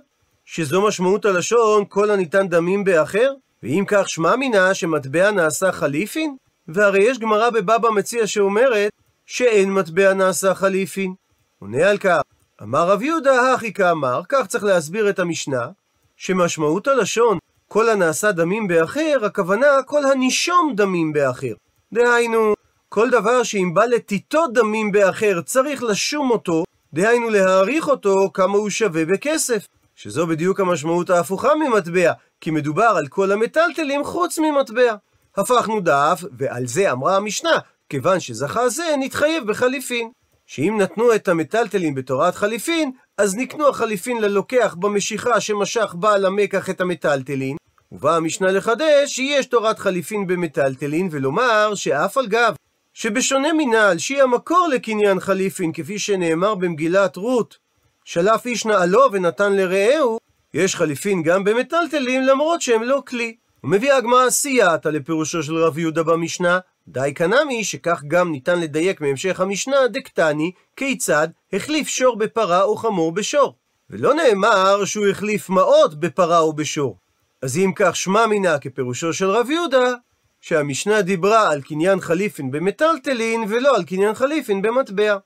שזו 0.44 0.86
משמעות 0.86 1.24
הלשון 1.24 1.84
כל 1.88 2.10
הניתן 2.10 2.48
דמים 2.48 2.84
באחר? 2.84 3.32
ואם 3.62 3.84
כך 3.86 4.08
שמע 4.08 4.36
מינה 4.36 4.74
שמטבע 4.74 5.30
נעשה 5.30 5.72
חליפין? 5.72 6.36
והרי 6.68 7.02
יש 7.02 7.18
גמרא 7.18 7.50
בבבא 7.50 7.90
מציע 7.90 8.26
שאומרת 8.26 8.92
שאין 9.26 9.72
מטבע 9.72 10.14
נעשה 10.14 10.54
חליפין. 10.54 11.14
עונה 11.58 11.90
על 11.90 11.98
כך, 11.98 12.20
אמר 12.62 12.88
רב 12.88 13.02
יהודה 13.02 13.54
הכי 13.54 13.72
כאמר, 13.72 14.20
כך 14.28 14.46
צריך 14.46 14.64
להסביר 14.64 15.10
את 15.10 15.18
המשנה, 15.18 15.68
שמשמעות 16.16 16.88
הלשון 16.88 17.38
כל 17.68 17.88
הנעשה 17.88 18.32
דמים 18.32 18.68
באחר, 18.68 19.24
הכוונה 19.24 19.66
כל 19.86 20.04
הנישום 20.04 20.72
דמים 20.76 21.12
באחר. 21.12 21.54
דהיינו, 21.92 22.54
כל 22.98 23.10
דבר 23.10 23.42
שאם 23.42 23.74
בא 23.74 23.84
לתיתו 23.84 24.46
דמים 24.54 24.92
באחר 24.92 25.40
צריך 25.40 25.82
לשום 25.82 26.30
אותו, 26.30 26.64
דהיינו 26.92 27.30
להעריך 27.30 27.88
אותו 27.88 28.14
כמה 28.34 28.58
הוא 28.58 28.70
שווה 28.70 29.04
בכסף. 29.04 29.66
שזו 29.96 30.26
בדיוק 30.26 30.60
המשמעות 30.60 31.10
ההפוכה 31.10 31.48
ממטבע, 31.54 32.12
כי 32.40 32.50
מדובר 32.50 32.94
על 32.96 33.06
כל 33.08 33.32
המטלטלים 33.32 34.04
חוץ 34.04 34.38
ממטבע. 34.38 34.94
הפכנו 35.36 35.80
דף, 35.80 36.24
ועל 36.38 36.66
זה 36.66 36.92
אמרה 36.92 37.16
המשנה, 37.16 37.58
כיוון 37.88 38.20
שזכה 38.20 38.68
זה, 38.68 38.94
נתחייב 38.98 39.46
בחליפין. 39.46 40.10
שאם 40.46 40.78
נתנו 40.80 41.14
את 41.14 41.28
המטלטלים 41.28 41.94
בתורת 41.94 42.34
חליפין, 42.34 42.92
אז 43.18 43.36
נקנו 43.36 43.68
החליפין 43.68 44.20
ללוקח 44.20 44.76
במשיכה 44.78 45.40
שמשך 45.40 45.94
בעל 45.94 46.26
המקח 46.26 46.70
את 46.70 46.80
המטלטלין, 46.80 47.56
ובאה 47.92 48.16
המשנה 48.16 48.52
לחדש 48.52 49.06
שיש 49.06 49.46
תורת 49.46 49.78
חליפין 49.78 50.26
במטלטלין, 50.26 51.08
ולומר 51.12 51.74
שאף 51.74 52.18
על 52.18 52.26
גב 52.26 52.54
שבשונה 53.00 53.48
מנעל 53.52 53.98
שהיא 53.98 54.22
המקור 54.22 54.68
לקניין 54.72 55.20
חליפין, 55.20 55.72
כפי 55.72 55.98
שנאמר 55.98 56.54
במגילת 56.54 57.16
רות, 57.16 57.58
שלף 58.04 58.46
איש 58.46 58.66
נעלו 58.66 59.00
ונתן 59.12 59.52
לרעהו, 59.52 60.18
יש 60.54 60.76
חליפין 60.76 61.22
גם 61.22 61.44
במטלטלים 61.44 62.22
למרות 62.22 62.62
שהם 62.62 62.82
לא 62.82 63.02
כלי. 63.06 63.36
ומביאה 63.64 63.96
הגמרא 63.96 64.30
סייעתא 64.30 64.88
לפירושו 64.88 65.42
של 65.42 65.56
רב 65.56 65.78
יהודה 65.78 66.02
במשנה, 66.02 66.58
די 66.88 67.12
קנמי 67.14 67.64
שכך 67.64 68.02
גם 68.08 68.32
ניתן 68.32 68.60
לדייק 68.60 69.00
מהמשך 69.00 69.40
המשנה 69.40 69.76
דקטני, 69.88 70.52
כיצד 70.76 71.28
החליף 71.52 71.88
שור 71.88 72.16
בפרה 72.16 72.62
או 72.62 72.76
חמור 72.76 73.12
בשור. 73.12 73.54
ולא 73.90 74.14
נאמר 74.14 74.84
שהוא 74.84 75.06
החליף 75.06 75.50
מעות 75.50 76.00
בפרה 76.00 76.38
או 76.38 76.52
בשור. 76.52 76.96
אז 77.42 77.56
אם 77.56 77.72
כך 77.76 77.96
שמע 77.96 78.26
מינה 78.26 78.58
כפירושו 78.58 79.12
של 79.12 79.30
רב 79.30 79.50
יהודה, 79.50 79.94
שהמשנה 80.40 81.02
דיברה 81.02 81.50
על 81.50 81.62
קניין 81.62 82.00
חליפין 82.00 82.50
במטלטלין 82.50 83.44
ולא 83.48 83.76
על 83.76 83.84
קניין 83.84 84.14
חליפין 84.14 84.62
במטבע. 84.62 85.16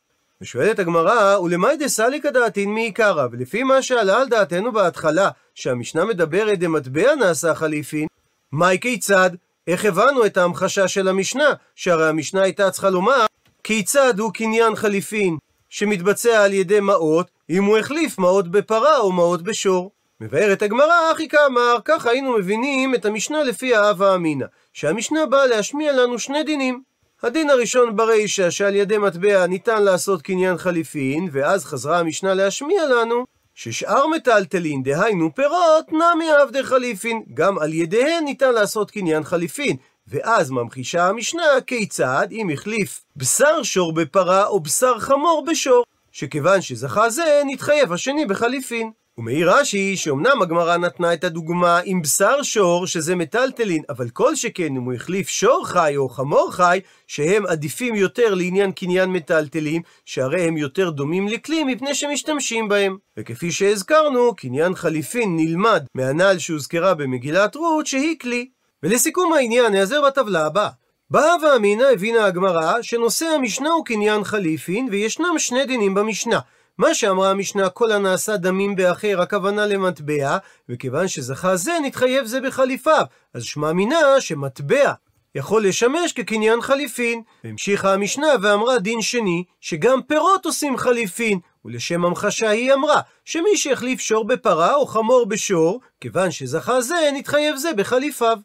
ושואלת 0.40 0.78
הגמרא, 0.78 1.38
ולמאי 1.38 1.76
דסליקא 1.76 2.31
דעתין 2.31 2.75
מעיקרא, 2.75 3.26
ולפי 3.33 3.62
מה 3.62 3.83
שעלה 3.83 4.21
על 4.21 4.28
דעתנו 4.28 4.73
בהתחלה, 4.73 5.31
שהמשנה 5.54 6.04
מדברת 6.04 6.59
דמטבע 6.59 7.14
נעשה 7.14 7.54
חליפין, 7.54 8.07
מהי 8.52 8.81
כיצד? 8.81 9.31
איך 9.66 9.85
הבנו 9.85 10.26
את 10.26 10.37
ההמחשה 10.37 10.88
של 10.88 11.09
המשנה? 11.09 11.52
שהרי 11.75 12.09
המשנה 12.09 12.42
הייתה 12.42 12.71
צריכה 12.71 12.90
לומר, 12.90 13.26
כיצד 13.64 14.19
הוא 14.19 14.33
קניין 14.33 14.76
חליפין 14.76 15.37
שמתבצע 15.69 16.45
על 16.45 16.52
ידי 16.52 16.81
מעות, 16.81 17.31
אם 17.50 17.64
הוא 17.64 17.78
החליף 17.78 18.19
מעות 18.19 18.49
בפרה 18.49 18.99
או 18.99 19.12
מעות 19.12 19.42
בשור. 19.42 19.90
מבארת 20.21 20.62
הגמרא, 20.62 21.12
אחי 21.12 21.28
כאמר, 21.28 21.76
כך 21.85 22.07
היינו 22.07 22.38
מבינים 22.38 22.95
את 22.95 23.04
המשנה 23.04 23.42
לפי 23.42 23.75
האבה 23.75 24.14
אמינא, 24.14 24.47
שהמשנה 24.73 25.26
באה 25.26 25.47
להשמיע 25.47 25.93
לנו 25.93 26.19
שני 26.19 26.43
דינים. 26.43 26.83
הדין 27.23 27.50
הראשון 27.50 27.97
ברישא 27.97 28.50
שעל 28.50 28.75
ידי 28.75 28.99
מטבע 28.99 29.47
ניתן 29.47 29.83
לעשות 29.83 30.23
קניין 30.23 30.59
חליפין, 30.59 31.29
ואז 31.33 31.64
חזרה 31.64 31.99
המשנה 31.99 32.35
להשמיע 32.35 32.87
לנו 32.87 33.25
ששאר 33.55 34.07
מטלטלין, 34.07 34.83
דהיינו 34.83 35.35
פירות, 35.35 35.93
נמי 35.93 36.31
עבדי 36.43 36.62
חליפין, 36.62 37.23
גם 37.35 37.59
על 37.59 37.73
ידיהן 37.75 38.25
ניתן 38.25 38.52
לעשות 38.55 38.91
קניין 38.91 39.25
חליפין. 39.25 39.76
ואז 40.09 40.50
ממחישה 40.50 41.09
המשנה 41.09 41.43
כיצד 41.67 42.29
אם 42.31 42.50
החליף 42.50 43.05
בשר 43.17 43.62
שור 43.62 43.93
בפרה 43.93 44.47
או 44.47 44.61
בשר 44.61 44.99
חמור 44.99 45.45
בשור, 45.50 45.85
שכיוון 46.12 46.61
שזכה 46.61 47.11
זה, 47.11 47.43
נתחייב 47.47 47.93
השני 47.93 48.26
בחליפין. 48.26 48.91
ומעיר 49.19 49.50
רש"י 49.50 49.97
שאומנם 49.97 50.42
הגמרא 50.42 50.76
נתנה 50.76 51.14
את 51.14 51.25
הדוגמה 51.25 51.81
עם 51.85 52.02
בשר 52.02 52.42
שור, 52.42 52.87
שזה 52.87 53.14
מטלטלין, 53.16 53.83
אבל 53.88 54.09
כל 54.09 54.37
שכן 54.37 54.76
אם 54.76 54.83
הוא 54.83 54.92
החליף 54.92 55.28
שור 55.28 55.66
חי 55.66 55.92
או 55.97 56.09
חמור 56.09 56.52
חי, 56.52 56.81
שהם 57.07 57.47
עדיפים 57.47 57.95
יותר 57.95 58.35
לעניין 58.35 58.73
קניין 58.73 59.11
מטלטלים, 59.11 59.83
שהרי 60.04 60.42
הם 60.42 60.57
יותר 60.57 60.90
דומים 60.90 61.28
לכלי 61.28 61.64
מפני 61.64 61.95
שמשתמשים 61.95 62.69
בהם. 62.69 62.97
וכפי 63.16 63.52
שהזכרנו, 63.52 64.35
קניין 64.35 64.75
חליפין 64.75 65.37
נלמד 65.37 65.85
מהנ"ל 65.95 66.38
שהוזכרה 66.38 66.95
במגילת 66.95 67.57
רות, 67.57 67.87
שהיא 67.87 68.19
כלי. 68.19 68.49
ולסיכום 68.83 69.33
העניין, 69.33 69.73
נעזר 69.73 70.07
בטבלה 70.07 70.47
הבאה. 70.47 70.69
באה 71.11 71.35
ואמינא 71.42 71.85
הבינה 71.92 72.25
הגמרא 72.25 72.83
שנושא 72.83 73.26
המשנה 73.26 73.69
הוא 73.69 73.85
קניין 73.85 74.25
חליפין, 74.25 74.88
וישנם 74.90 75.35
שני 75.38 75.66
דינים 75.66 75.95
במשנה. 75.95 76.38
מה 76.79 76.95
שאמרה 76.95 77.31
המשנה, 77.31 77.69
כל 77.69 77.93
הנעשה 77.93 78.37
דמים 78.37 78.76
באחר, 78.76 79.21
הכוונה 79.21 79.67
למטבע, 79.67 80.37
וכיוון 80.69 81.09
שזכה 81.09 81.57
זה, 81.57 81.73
נתחייב 81.83 82.25
זה 82.25 82.41
בחליפיו. 82.41 83.05
אז 83.35 83.45
שמע 83.45 83.73
מינה 83.73 84.21
שמטבע 84.21 84.93
יכול 85.35 85.67
לשמש 85.67 86.12
כקניין 86.12 86.61
חליפין. 86.61 87.23
והמשיכה 87.45 87.95
המשנה 87.95 88.29
ואמרה 88.43 88.79
דין 88.79 89.02
שני, 89.02 89.45
שגם 89.61 90.02
פירות 90.02 90.47
עושים 90.47 90.76
חליפין. 90.76 91.38
ולשם 91.64 92.05
המחשה 92.05 92.49
היא 92.49 92.73
אמרה, 92.73 93.00
שמי 93.25 93.57
שהחליף 93.57 94.00
שור 94.00 94.25
בפרה 94.25 94.75
או 94.75 94.87
חמור 94.87 95.26
בשור, 95.26 95.81
כיוון 96.00 96.31
שזכה 96.31 96.81
זה, 96.81 97.11
נתחייב 97.14 97.57
זה 97.57 97.73
בחליפיו. 97.73 98.38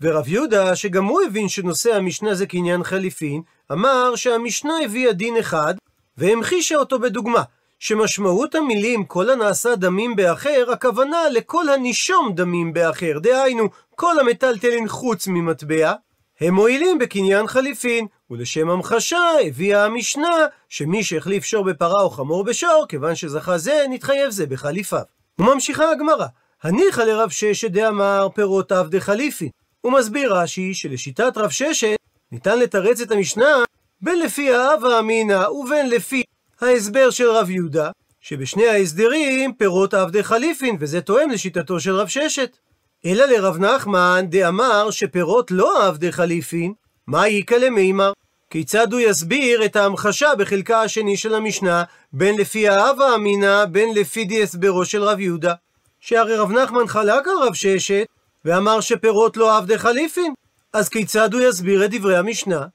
ורב 0.00 0.28
יהודה, 0.28 0.76
שגם 0.76 1.04
הוא 1.04 1.22
הבין 1.22 1.48
שנושא 1.48 1.94
המשנה 1.94 2.34
זה 2.34 2.46
קניין 2.46 2.84
חליפין, 2.84 3.42
אמר 3.72 4.16
שהמשנה 4.16 4.74
הביאה 4.84 5.12
דין 5.12 5.36
אחד, 5.36 5.74
והמחישה 6.18 6.76
אותו 6.76 6.98
בדוגמה. 6.98 7.42
שמשמעות 7.82 8.54
המילים 8.54 9.04
כל 9.04 9.30
הנעשה 9.30 9.76
דמים 9.76 10.16
באחר, 10.16 10.64
הכוונה 10.72 11.18
לכל 11.32 11.68
הנישום 11.68 12.32
דמים 12.34 12.72
באחר, 12.72 13.18
דהיינו, 13.18 13.68
כל 13.94 14.20
המטלטלין 14.20 14.88
חוץ 14.88 15.28
ממטבע, 15.28 15.92
הם 16.40 16.54
מועילים 16.54 16.98
בקניין 16.98 17.46
חליפין, 17.46 18.06
ולשם 18.30 18.70
המחשה 18.70 19.18
הביאה 19.46 19.84
המשנה 19.84 20.36
שמי 20.68 21.04
שהחליף 21.04 21.44
שור 21.44 21.64
בפרה 21.64 22.02
או 22.02 22.10
חמור 22.10 22.44
בשור, 22.44 22.86
כיוון 22.88 23.14
שזכה 23.14 23.58
זה, 23.58 23.84
נתחייב 23.90 24.30
זה 24.30 24.46
בחליפיו. 24.46 25.02
וממשיכה 25.38 25.90
הגמרא, 25.90 26.26
הניחא 26.62 27.00
לרב 27.00 27.30
ששת 27.30 27.70
דאמר 27.70 28.28
פירות 28.34 28.72
עבדי 28.72 29.00
חליפין. 29.00 29.48
הוא 29.80 29.92
מסביר 29.92 30.34
רש"י 30.34 30.74
שלשיטת 30.74 31.36
רב 31.36 31.50
ששת 31.50 31.96
ניתן 32.32 32.58
לתרץ 32.58 33.00
את 33.00 33.10
המשנה 33.10 33.64
בין 34.00 34.18
לפי 34.18 34.54
האבה 34.54 34.98
אמינא 34.98 35.48
ובין 35.48 35.90
לפי 35.90 36.22
ההסבר 36.62 37.10
של 37.10 37.30
רב 37.30 37.50
יהודה, 37.50 37.90
שבשני 38.20 38.68
ההסדרים 38.68 39.54
פירות 39.54 39.94
עבדי 39.94 40.22
חליפין, 40.22 40.76
וזה 40.80 41.00
תואם 41.00 41.30
לשיטתו 41.30 41.80
של 41.80 41.94
רב 41.94 42.08
ששת. 42.08 42.56
אלא 43.06 43.24
לרב 43.24 43.58
נחמן 43.58 44.26
דאמר 44.28 44.90
שפירות 44.90 45.50
לא 45.50 45.86
עבדי 45.86 46.12
חליפין, 46.12 46.72
מה 47.06 47.26
איכא 47.26 47.54
למימר? 47.54 48.12
כיצד 48.50 48.92
הוא 48.92 49.00
יסביר 49.00 49.64
את 49.64 49.76
ההמחשה 49.76 50.34
בחלקה 50.38 50.82
השני 50.82 51.16
של 51.16 51.34
המשנה, 51.34 51.84
בין 52.12 52.38
לפי 52.38 52.68
האבה 52.68 53.14
אמינא, 53.14 53.64
בין 53.64 53.94
לפי 53.94 54.24
די 54.24 54.42
הסברו 54.42 54.84
של 54.84 55.02
רב 55.02 55.20
יהודה? 55.20 55.54
שהרי 56.00 56.36
רב 56.36 56.52
נחמן 56.52 56.86
חלק 56.86 57.28
על 57.28 57.38
רב 57.46 57.54
ששת, 57.54 58.06
ואמר 58.44 58.80
שפירות 58.80 59.36
לא 59.36 59.56
עבדי 59.56 59.78
חליפין. 59.78 60.34
אז 60.72 60.88
כיצד 60.88 61.34
הוא 61.34 61.42
יסביר 61.42 61.84
את 61.84 61.90
דברי 61.90 62.16
המשנה? 62.16 62.66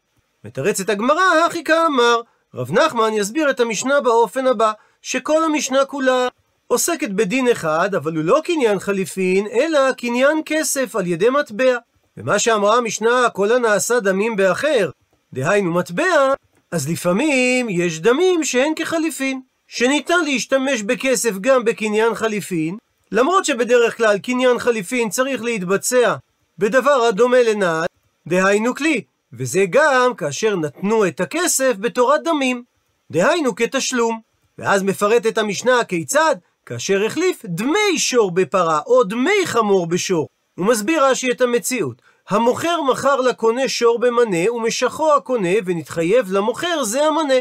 מתרצת 0.44 0.90
הגמרא, 0.90 1.46
הכי 1.48 1.64
כאמר, 1.64 2.22
רב 2.56 2.72
נחמן 2.72 3.14
יסביר 3.14 3.50
את 3.50 3.60
המשנה 3.60 4.02
באופן 4.02 4.48
הבא, 4.48 4.72
שכל 5.02 5.44
המשנה 5.44 5.86
כולה 5.86 6.28
עוסקת 6.68 7.10
בדין 7.10 7.48
אחד, 7.48 7.96
אבל 7.96 8.16
הוא 8.16 8.24
לא 8.24 8.42
קניין 8.44 8.80
חליפין, 8.80 9.48
אלא 9.48 9.92
קניין 9.92 10.42
כסף 10.46 10.96
על 10.96 11.08
ידי 11.08 11.30
מטבע. 11.30 11.78
ומה 12.18 12.40
שאמרה 12.40 12.78
המשנה, 12.78 13.30
כל 13.34 13.52
הנעשה 13.52 14.00
דמים 14.00 14.36
באחר, 14.36 14.90
דהיינו 15.34 15.74
מטבע, 15.74 16.34
אז 16.72 16.90
לפעמים 16.90 17.70
יש 17.70 18.00
דמים 18.00 18.44
שהן 18.44 18.74
כחליפין, 18.76 19.42
שניתן 19.68 20.24
להשתמש 20.24 20.82
בכסף 20.82 21.32
גם 21.42 21.66
בקניין 21.66 22.16
חליפין, 22.16 22.78
למרות 23.12 23.46
שבדרך 23.46 23.98
כלל 23.98 24.20
קניין 24.20 24.60
חליפין 24.60 25.10
צריך 25.10 25.44
להתבצע 25.44 26.16
בדבר 26.58 27.02
הדומה 27.10 27.44
לנעל, 27.44 27.86
דהיינו 28.28 28.76
כלי, 28.76 29.04
וזה 29.34 29.66
גם 29.70 30.14
כאשר 30.18 30.56
נתנו 30.56 31.08
את 31.08 31.20
הכסף 31.20 31.74
בתורת 31.80 32.24
דמים, 32.24 32.64
דהיינו 33.12 33.56
כתשלום. 33.56 34.20
ואז 34.58 34.84
מפרטת 34.84 35.38
המשנה 35.38 35.84
כיצד? 35.84 36.36
כאשר 36.66 37.06
החליף 37.06 37.46
דמי 37.46 37.98
שור 37.98 38.32
בפרה, 38.32 38.80
או 38.86 39.04
דמי 39.04 39.46
חמור 39.46 39.88
בשור. 39.88 40.28
הוא 40.58 40.66
מסביר 40.66 41.06
רש"י 41.06 41.32
את 41.32 41.42
המציאות. 41.42 42.02
המוכר 42.30 42.82
מכר 42.82 43.16
לקונה 43.16 43.68
שור 43.68 44.00
במנה, 44.00 44.52
ומשכו 44.52 45.14
הקונה, 45.14 45.50
ונתחייב 45.66 46.32
למוכר 46.32 46.84
זה 46.84 47.06
המנה. 47.06 47.34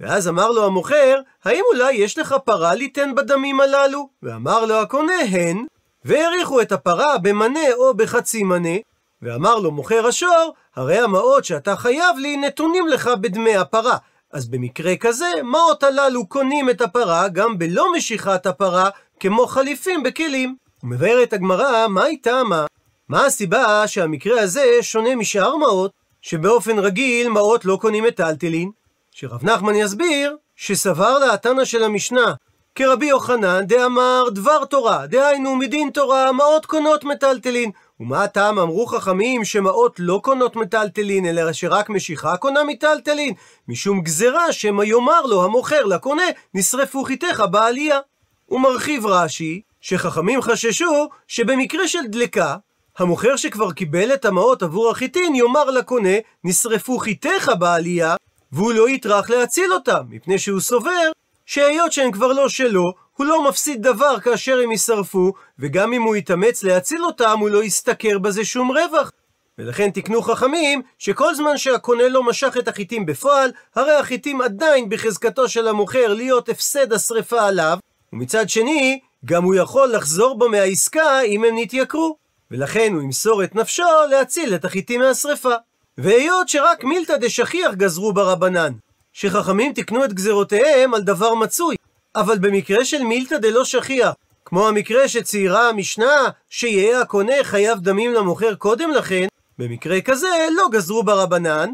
ואז 0.00 0.28
אמר 0.28 0.50
לו 0.50 0.66
המוכר, 0.66 1.20
האם 1.44 1.62
אולי 1.72 1.92
יש 1.92 2.18
לך 2.18 2.34
פרה 2.44 2.74
ליתן 2.74 3.14
בדמים 3.14 3.60
הללו? 3.60 4.08
ואמר 4.22 4.66
לו 4.66 4.74
הקונה, 4.74 5.20
הן. 5.30 5.66
והעריכו 6.04 6.60
את 6.60 6.72
הפרה 6.72 7.18
במנה 7.18 7.72
או 7.74 7.94
בחצי 7.94 8.42
מנה, 8.42 8.78
ואמר 9.22 9.58
לו 9.58 9.70
מוכר 9.70 10.06
השור, 10.06 10.54
הרי 10.76 10.98
המעות 10.98 11.44
שאתה 11.44 11.76
חייב 11.76 12.16
לי 12.18 12.36
נתונים 12.36 12.88
לך 12.88 13.10
בדמי 13.20 13.56
הפרה. 13.56 13.96
אז 14.32 14.46
במקרה 14.46 14.96
כזה, 14.96 15.30
מעות 15.42 15.82
הללו 15.82 16.26
קונים 16.26 16.70
את 16.70 16.80
הפרה 16.80 17.28
גם 17.28 17.58
בלא 17.58 17.92
משיכת 17.92 18.46
הפרה, 18.46 18.90
כמו 19.20 19.46
חליפים 19.46 20.02
בכלים. 20.02 20.56
ומבארת 20.82 21.32
הגמרא, 21.32 21.86
מה 21.88 22.04
היא 22.04 22.18
טעמה? 22.22 22.66
מה 23.08 23.26
הסיבה 23.26 23.88
שהמקרה 23.88 24.40
הזה 24.40 24.64
שונה 24.80 25.16
משאר 25.16 25.56
מעות, 25.56 25.90
שבאופן 26.22 26.78
רגיל 26.78 27.28
מעות 27.28 27.64
לא 27.64 27.78
קונים 27.80 28.04
מטלטלין? 28.04 28.70
שרב 29.10 29.44
נחמן 29.44 29.74
יסביר 29.74 30.36
שסבר 30.56 31.18
לה 31.18 31.32
התנא 31.32 31.64
של 31.64 31.84
המשנה 31.84 32.34
כרבי 32.74 33.06
יוחנן 33.06 33.66
דאמר 33.66 34.24
דבר 34.30 34.64
תורה, 34.64 35.06
דהיינו 35.06 35.56
מדין 35.56 35.90
תורה 35.90 36.32
מעות 36.32 36.66
קונות 36.66 37.04
מטלטלין. 37.04 37.70
ומה 38.00 38.24
הטעם 38.24 38.58
אמרו 38.58 38.86
חכמים 38.86 39.44
שמעות 39.44 39.96
לא 39.98 40.20
קונות 40.24 40.56
מטלטלין, 40.56 41.26
אלא 41.26 41.52
שרק 41.52 41.90
משיכה 41.90 42.36
קונה 42.36 42.64
מטלטלין? 42.64 43.34
משום 43.68 44.00
גזרה 44.00 44.52
שמא 44.52 44.82
יאמר 44.82 45.22
לו 45.22 45.44
המוכר 45.44 45.84
לקונה, 45.84 46.22
נשרפו 46.54 47.04
חיתך 47.04 47.42
בעלייה. 47.50 47.98
הוא 48.46 48.60
מרחיב 48.60 49.06
רש"י, 49.06 49.60
שחכמים 49.80 50.42
חששו 50.42 51.08
שבמקרה 51.28 51.88
של 51.88 52.06
דלקה, 52.06 52.56
המוכר 52.98 53.36
שכבר 53.36 53.72
קיבל 53.72 54.14
את 54.14 54.24
המעות 54.24 54.62
עבור 54.62 54.90
החיטין 54.90 55.34
יאמר 55.34 55.64
לקונה, 55.64 56.14
נשרפו 56.44 56.98
חיתך 56.98 57.52
בעלייה, 57.58 58.16
והוא 58.52 58.72
לא 58.72 58.88
יטרח 58.88 59.30
להציל 59.30 59.72
אותם, 59.72 60.02
מפני 60.08 60.38
שהוא 60.38 60.60
סובר 60.60 61.10
שהיות 61.46 61.92
שהם 61.92 62.12
כבר 62.12 62.32
לא 62.32 62.48
שלו, 62.48 62.92
הוא 63.16 63.26
לא 63.26 63.48
מפסיד 63.48 63.82
דבר 63.82 64.20
כאשר 64.20 64.60
הם 64.64 64.72
יישרפו, 64.72 65.32
וגם 65.58 65.92
אם 65.92 66.02
הוא 66.02 66.16
יתאמץ 66.16 66.62
להציל 66.62 67.04
אותם, 67.04 67.38
הוא 67.40 67.48
לא 67.48 67.64
ישתכר 67.64 68.18
בזה 68.18 68.44
שום 68.44 68.70
רווח. 68.70 69.10
ולכן 69.58 69.90
תקנו 69.90 70.22
חכמים, 70.22 70.82
שכל 70.98 71.34
זמן 71.34 71.56
שהקונה 71.58 72.08
לא 72.08 72.22
משך 72.22 72.56
את 72.58 72.68
החיטים 72.68 73.06
בפועל, 73.06 73.52
הרי 73.74 73.92
החיטים 73.92 74.40
עדיין 74.40 74.88
בחזקתו 74.88 75.48
של 75.48 75.68
המוכר 75.68 76.14
להיות 76.14 76.48
הפסד 76.48 76.92
השרפה 76.92 77.42
עליו, 77.42 77.78
ומצד 78.12 78.48
שני, 78.48 79.00
גם 79.24 79.44
הוא 79.44 79.54
יכול 79.54 79.92
לחזור 79.92 80.38
בו 80.38 80.48
מהעסקה 80.48 81.20
אם 81.20 81.44
הם 81.44 81.58
נתייקרו. 81.58 82.16
ולכן 82.50 82.92
הוא 82.94 83.02
ימסור 83.02 83.44
את 83.44 83.54
נפשו 83.54 83.82
להציל 84.10 84.54
את 84.54 84.64
החיטים 84.64 85.00
מהשרפה. 85.00 85.54
והיות 85.98 86.48
שרק 86.48 86.84
מילתא 86.84 87.16
דשכיח 87.16 87.74
גזרו 87.74 88.12
ברבנן, 88.12 88.72
שחכמים 89.12 89.72
תיקנו 89.72 90.04
את 90.04 90.12
גזרותיהם 90.12 90.94
על 90.94 91.02
דבר 91.02 91.34
מצוי, 91.34 91.76
אבל 92.16 92.38
במקרה 92.38 92.84
של 92.84 93.02
מילתא 93.02 93.38
דלא 93.38 93.64
שכיח, 93.64 94.14
כמו 94.44 94.68
המקרה 94.68 95.08
שציירה 95.08 95.68
המשנה, 95.68 96.28
שיהיה 96.50 97.00
הקונה 97.00 97.34
חייב 97.42 97.78
דמים 97.80 98.14
למוכר 98.14 98.54
קודם 98.54 98.90
לכן, 98.90 99.26
במקרה 99.58 100.00
כזה 100.00 100.28
לא 100.56 100.68
גזרו 100.72 101.02
ברבנן, 101.02 101.70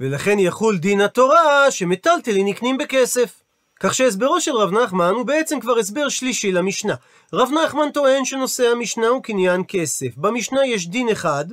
ולכן 0.00 0.38
יחול 0.38 0.78
דין 0.78 1.00
התורה 1.00 1.70
שמטלטלין 1.70 2.46
נקנים 2.48 2.78
בכסף. 2.78 3.42
כך 3.80 3.94
שהסברו 3.94 4.40
של 4.40 4.56
רב 4.56 4.72
נחמן 4.72 5.10
הוא 5.14 5.26
בעצם 5.26 5.60
כבר 5.60 5.78
הסבר 5.78 6.08
שלישי 6.08 6.52
למשנה. 6.52 6.94
רב 7.32 7.48
נחמן 7.64 7.90
טוען 7.94 8.24
שנושא 8.24 8.68
המשנה 8.68 9.06
הוא 9.06 9.22
קניין 9.22 9.62
כסף. 9.68 10.16
במשנה 10.16 10.66
יש 10.66 10.88
דין 10.88 11.08
אחד, 11.08 11.44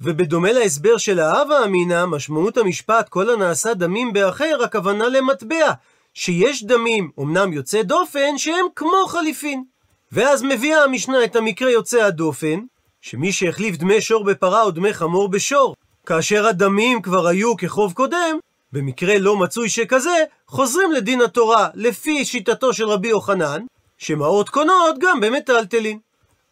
ובדומה 0.00 0.52
להסבר 0.52 0.96
של 0.96 1.20
האבה 1.20 1.64
אמינא, 1.64 2.06
משמעות 2.06 2.56
המשפט 2.56 3.08
כל 3.08 3.30
הנעשה 3.30 3.74
דמים 3.74 4.12
באחר, 4.12 4.58
הכוונה 4.64 5.08
למטבע, 5.08 5.72
שיש 6.14 6.64
דמים, 6.64 7.10
אמנם 7.20 7.52
יוצא 7.52 7.82
דופן, 7.82 8.38
שהם 8.38 8.66
כמו 8.76 9.06
חליפין. 9.08 9.64
ואז 10.12 10.42
מביאה 10.42 10.84
המשנה 10.84 11.24
את 11.24 11.36
המקרה 11.36 11.70
יוצא 11.70 12.02
הדופן, 12.02 12.60
שמי 13.00 13.32
שהחליף 13.32 13.76
דמי 13.76 14.00
שור 14.00 14.24
בפרה 14.24 14.62
או 14.62 14.70
דמי 14.70 14.94
חמור 14.94 15.28
בשור, 15.28 15.74
כאשר 16.06 16.46
הדמים 16.46 17.02
כבר 17.02 17.26
היו 17.26 17.56
כחוב 17.56 17.92
קודם, 17.92 18.38
במקרה 18.72 19.18
לא 19.18 19.36
מצוי 19.36 19.68
שכזה, 19.68 20.24
חוזרים 20.48 20.92
לדין 20.92 21.20
התורה 21.20 21.68
לפי 21.74 22.24
שיטתו 22.24 22.72
של 22.72 22.88
רבי 22.88 23.08
יוחנן, 23.08 23.62
שמעות 23.98 24.48
קונות 24.48 24.98
גם 24.98 25.20
במטלטלין. 25.20 25.98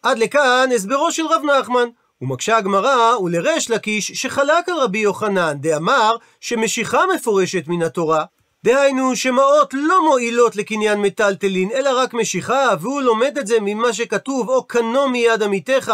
עד 0.03 0.19
לכאן 0.19 0.69
הסברו 0.75 1.11
של 1.11 1.25
רב 1.25 1.41
נחמן. 1.43 1.87
ומקשה 2.21 2.57
הגמרא, 2.57 3.17
ולריש 3.17 3.71
לקיש 3.71 4.11
שחלק 4.11 4.69
על 4.69 4.79
רבי 4.79 4.99
יוחנן, 4.99 5.57
דאמר 5.59 6.15
שמשיכה 6.39 7.01
מפורשת 7.15 7.63
מן 7.67 7.83
התורה, 7.83 8.25
דהיינו 8.63 9.15
שמעות 9.15 9.73
לא 9.73 10.05
מועילות 10.05 10.55
לקניין 10.55 11.01
מטלטלין, 11.01 11.71
אלא 11.71 11.99
רק 11.99 12.13
משיכה, 12.13 12.69
והוא 12.79 13.01
לומד 13.01 13.37
את 13.37 13.47
זה 13.47 13.57
ממה 13.61 13.93
שכתוב, 13.93 14.49
או 14.49 14.63
קנו 14.63 15.09
מיד 15.09 15.43
עמיתך, 15.43 15.93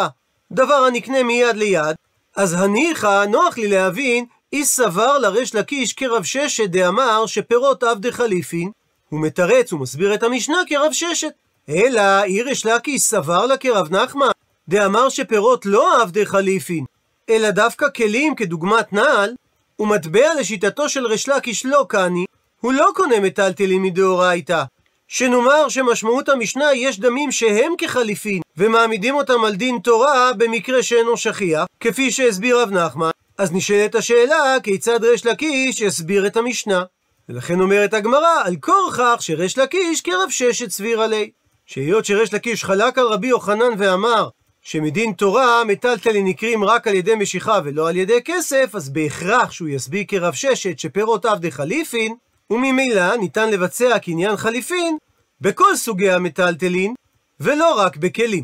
דבר 0.52 0.74
הנקנה 0.74 1.24
מיד 1.24 1.56
ליד, 1.56 1.96
אז 2.36 2.54
הניחא, 2.54 3.26
נוח 3.26 3.58
לי 3.58 3.68
להבין, 3.68 4.26
אי 4.54 4.66
סבר 4.66 5.18
לריש 5.18 5.56
לקיש 5.56 5.94
כרב 5.94 6.24
ששת 6.24 6.70
דאמר 6.70 7.26
שפירות 7.26 7.84
עבדי 7.84 8.12
חליפין, 8.12 8.72
הוא 9.10 9.22
מתרץ 9.22 9.74
ומסביר 9.74 10.14
את 10.14 10.24
המשנה 10.24 10.58
כרב 10.68 10.92
ששת. 10.92 11.32
אלא 11.70 12.24
איריש 12.24 12.66
לקיש 12.66 13.02
סבר 13.02 13.46
לה 13.46 13.58
כרב 13.58 13.96
נחמן, 13.96 14.30
דאמר 14.70 15.10
שפירות 15.10 15.66
לא 15.66 16.02
עבדי 16.02 16.26
חליפין, 16.26 16.86
אלא 17.30 17.50
דווקא 17.50 17.86
כלים 17.96 18.36
כדוגמת 18.36 18.94
נעל, 18.94 19.34
ומטבע 19.80 20.34
לשיטתו 20.40 20.90
של 20.90 21.08
ריש 21.08 21.30
לקיש 21.30 21.66
לא 21.66 21.86
קני, 21.90 22.26
הוא 22.62 22.74
לא 22.74 22.90
קונה 22.96 23.20
מטלטלים 23.20 23.84
מדאורייתא. 23.84 24.64
שנאמר 25.08 25.70
שמשמעות 25.70 26.30
המשנה 26.30 26.74
יש 26.74 27.00
דמים 27.00 27.32
שהם 27.32 27.74
כחליפין, 27.78 28.42
ומעמידים 28.58 29.16
אותם 29.16 29.44
על 29.46 29.56
דין 29.56 29.80
תורה 29.84 30.32
במקרה 30.38 30.84
שאינו 30.84 31.18
שכיח, 31.18 31.66
כפי 31.80 32.12
שהסביר 32.12 32.62
רב 32.62 32.72
נחמן, 32.72 33.10
אז 33.38 33.52
נשאלת 33.54 33.96
השאלה 33.96 34.56
כיצד 34.64 35.04
ריש 35.04 35.26
לקיש 35.26 35.82
יסביר 35.82 36.28
את 36.28 36.38
המשנה. 36.38 36.84
ולכן 37.30 37.62
אומרת 37.62 37.94
הגמרא, 37.94 38.42
על 38.44 38.56
כורכך 38.56 39.16
שריש 39.20 39.58
לקיש 39.58 40.02
כרב 40.02 40.30
ששת 40.30 40.70
סביר 40.70 41.02
עלי. 41.02 41.32
שהיות 41.66 42.06
שריש 42.06 42.34
לקיש 42.34 42.64
חלק 42.64 42.98
על 42.98 43.06
רבי 43.06 43.28
יוחנן 43.28 43.74
ואמר 43.78 44.30
שמדין 44.62 45.14
תורה 45.14 45.64
מטלטלין 45.64 46.26
נקרים 46.26 46.64
רק 46.64 46.88
על 46.88 46.96
ידי 46.96 47.16
משיכה 47.16 47.60
ולא 47.64 47.90
על 47.90 47.96
ידי 47.96 48.20
כסף, 48.26 48.70
אז 48.74 48.90
בהכרח 48.90 49.52
שהוא 49.52 49.70
יסביר 49.70 50.04
כרב 50.08 50.34
ששת 50.34 50.80
שפירות 50.80 51.26
עבדי 51.26 51.52
חליפין, 51.52 52.16
וממילא 52.50 53.16
ניתן 53.16 53.50
לבצע 53.50 54.00
קניין 54.00 54.38
חליפין 54.38 54.98
בכל 55.42 55.76
סוגי 55.76 56.12
המטלטלין, 56.12 56.94
ולא 57.40 57.80
רק 57.80 57.98
בכלים. 57.98 58.44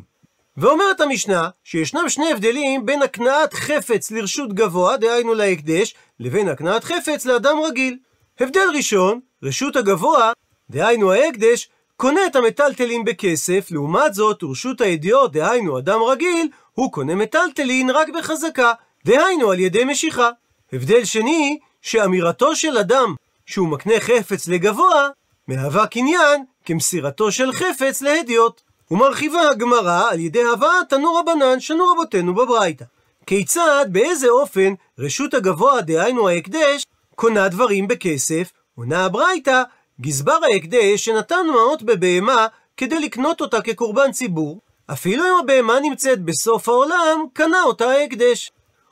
ואומרת 0.57 1.01
המשנה 1.01 1.49
שישנם 1.63 2.09
שני 2.09 2.31
הבדלים 2.31 2.85
בין 2.85 3.01
הקנאת 3.01 3.53
חפץ 3.53 4.11
לרשות 4.11 4.53
גבוה, 4.53 4.97
דהיינו 4.97 5.33
להקדש, 5.33 5.95
לבין 6.19 6.49
הקנאת 6.49 6.83
חפץ 6.83 7.25
לאדם 7.25 7.57
רגיל. 7.65 7.97
הבדל 8.39 8.67
ראשון, 8.75 9.19
רשות 9.43 9.75
הגבוה, 9.75 10.31
דהיינו 10.69 11.11
ההקדש, 11.11 11.69
קונה 11.97 12.25
את 12.25 12.35
המטלטלין 12.35 13.05
בכסף, 13.05 13.67
לעומת 13.71 14.13
זאת, 14.13 14.43
רשות 14.43 14.81
הידיעות, 14.81 15.31
דהיינו 15.31 15.79
אדם 15.79 15.99
רגיל, 16.03 16.47
הוא 16.73 16.91
קונה 16.91 17.15
מטלטלין 17.15 17.89
רק 17.89 18.07
בחזקה, 18.09 18.73
דהיינו 19.05 19.51
על 19.51 19.59
ידי 19.59 19.83
משיכה. 19.83 20.29
הבדל 20.73 21.05
שני, 21.05 21.59
שאמירתו 21.81 22.55
של 22.55 22.77
אדם 22.77 23.15
שהוא 23.45 23.67
מקנה 23.67 23.99
חפץ 23.99 24.47
לגבוה, 24.47 25.09
מהווה 25.47 25.87
קניין 25.87 26.43
כמסירתו 26.65 27.31
של 27.31 27.51
חפץ 27.51 28.01
להדיוט. 28.01 28.61
ומרחיבה 28.91 29.49
הגמרא 29.49 30.09
על 30.11 30.19
ידי 30.19 30.43
הבאת 30.53 30.89
תנו 30.89 31.15
רבנן 31.15 31.59
שנו 31.59 31.87
רבותינו 31.87 32.35
בברייתא. 32.35 32.85
כיצד, 33.25 33.85
באיזה 33.91 34.29
אופן, 34.29 34.73
רשות 34.99 35.33
הגבוה, 35.33 35.81
דהיינו 35.81 36.29
ההקדש, 36.29 36.85
קונה 37.15 37.47
דברים 37.47 37.87
בכסף, 37.87 38.51
עונה 38.75 39.05
הברייתא, 39.05 39.63
גזבר 40.01 40.37
ההקדש 40.43 41.05
שנתן 41.05 41.45
מעות 41.53 41.83
בבהמה 41.83 42.47
כדי 42.77 42.99
לקנות 42.99 43.41
אותה 43.41 43.61
כקורבן 43.61 44.11
ציבור, 44.11 44.61
אפילו 44.91 45.23
אם 45.23 45.43
הבהמה 45.43 45.79
נמצאת 45.79 46.21
בסוף 46.21 46.69
העולם, 46.69 47.25
קנה 47.33 47.63
אותה 47.63 47.85
ההקדש. 47.85 48.51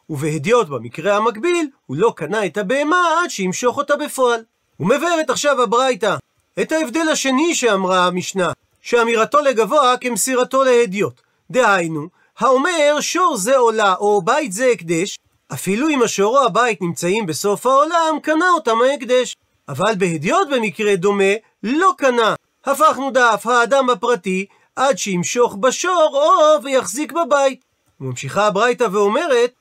ובהדיוט 0.09 0.67
במקרה 0.67 1.17
המקביל, 1.17 1.67
הוא 1.85 1.97
לא 1.97 2.13
קנה 2.15 2.45
את 2.45 2.57
הבהמה 2.57 3.21
עד 3.23 3.29
שימשוך 3.29 3.77
אותה 3.77 3.95
בפועל. 3.95 4.43
ומבארת 4.79 5.29
עכשיו 5.29 5.61
הברייתא 5.61 6.15
את 6.61 6.71
ההבדל 6.71 7.09
השני 7.11 7.55
שאמרה 7.55 8.05
המשנה, 8.05 8.51
שאמירתו 8.81 9.37
לגבוה 9.41 9.97
כמסירתו 10.01 10.63
להדיוט. 10.63 11.21
דהיינו, 11.51 12.07
האומר 12.39 12.97
שור 12.99 13.37
זה 13.37 13.57
עולה 13.57 13.95
או 13.95 14.21
בית 14.21 14.51
זה 14.51 14.65
הקדש, 14.73 15.19
אפילו 15.53 15.89
אם 15.89 16.03
השור 16.03 16.39
או 16.39 16.45
הבית 16.45 16.81
נמצאים 16.81 17.25
בסוף 17.25 17.65
העולם, 17.65 18.19
קנה 18.21 18.49
אותם 18.49 18.81
ההקדש. 18.81 19.35
אבל 19.69 19.95
בהדיוט 19.97 20.47
במקרה 20.51 20.95
דומה, 20.95 21.33
לא 21.63 21.93
קנה. 21.97 22.35
הפכנו 22.65 23.11
דף 23.11 23.47
האדם 23.47 23.89
הפרטי, 23.89 24.45
עד 24.75 24.97
שימשוך 24.97 25.55
בשור 25.55 26.11
או 26.13 26.63
ויחזיק 26.63 27.11
בבית. 27.11 27.65
וממשיכה 28.01 28.47
הברייתא 28.47 28.87
ואומרת, 28.91 29.51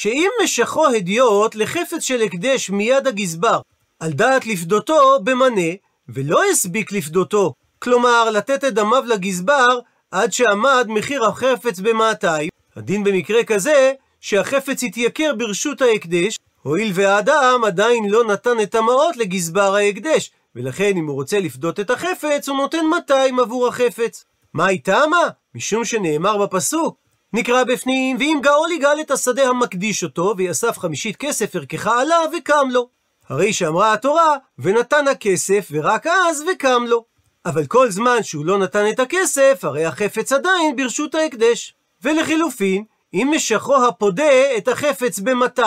שאם 0.00 0.30
משכו 0.44 0.86
הדיוט 0.86 1.54
לחפץ 1.54 2.02
של 2.02 2.22
הקדש 2.22 2.70
מיד 2.70 3.06
הגזבר, 3.06 3.60
על 4.00 4.12
דעת 4.12 4.46
לפדותו 4.46 5.18
במנה, 5.24 5.70
ולא 6.08 6.42
הספיק 6.50 6.92
לפדותו, 6.92 7.52
כלומר 7.78 8.30
לתת 8.30 8.64
את 8.64 8.74
דמיו 8.74 9.04
לגזבר 9.06 9.78
עד 10.10 10.32
שעמד 10.32 10.86
מחיר 10.88 11.24
החפץ 11.24 11.80
במאתיים, 11.80 12.48
הדין 12.76 13.04
במקרה 13.04 13.44
כזה 13.44 13.92
שהחפץ 14.20 14.82
יתייקר 14.82 15.32
ברשות 15.38 15.82
ההקדש, 15.82 16.38
הואיל 16.62 16.90
והאדם 16.94 17.60
עדיין 17.66 18.08
לא 18.08 18.24
נתן 18.24 18.60
את 18.62 18.74
המעות 18.74 19.16
לגזבר 19.16 19.74
ההקדש, 19.74 20.30
ולכן 20.54 20.92
אם 20.96 21.06
הוא 21.06 21.14
רוצה 21.14 21.40
לפדות 21.40 21.80
את 21.80 21.90
החפץ, 21.90 22.48
הוא 22.48 22.56
נותן 22.56 22.84
200 22.90 23.40
עבור 23.40 23.68
החפץ. 23.68 24.24
מה 24.54 24.66
היא 24.66 24.80
טעמה? 24.84 25.28
משום 25.54 25.84
שנאמר 25.84 26.46
בפסוק, 26.46 26.96
נקרא 27.32 27.64
בפנים, 27.64 28.16
ואם 28.18 28.38
גאול 28.42 28.72
יגאל 28.72 29.00
את 29.00 29.10
השדה 29.10 29.48
המקדיש 29.48 30.04
אותו, 30.04 30.34
ויאסף 30.36 30.78
חמישית 30.78 31.16
כסף 31.16 31.56
ערכך 31.56 31.86
עליו, 31.86 32.30
וקם 32.38 32.68
לו. 32.70 32.88
הרי 33.28 33.52
שאמרה 33.52 33.92
התורה, 33.92 34.36
ונתן 34.58 35.08
הכסף, 35.08 35.68
ורק 35.70 36.06
אז 36.06 36.44
וקם 36.52 36.84
לו. 36.86 37.04
אבל 37.46 37.66
כל 37.66 37.90
זמן 37.90 38.22
שהוא 38.22 38.44
לא 38.44 38.58
נתן 38.58 38.90
את 38.90 39.00
הכסף, 39.00 39.58
הרי 39.62 39.84
החפץ 39.84 40.32
עדיין 40.32 40.76
ברשות 40.76 41.14
ההקדש. 41.14 41.74
ולחילופין, 42.02 42.84
אם 43.14 43.30
משכו 43.34 43.86
הפודה 43.86 44.56
את 44.56 44.68
החפץ 44.68 45.18
ב-200, 45.18 45.62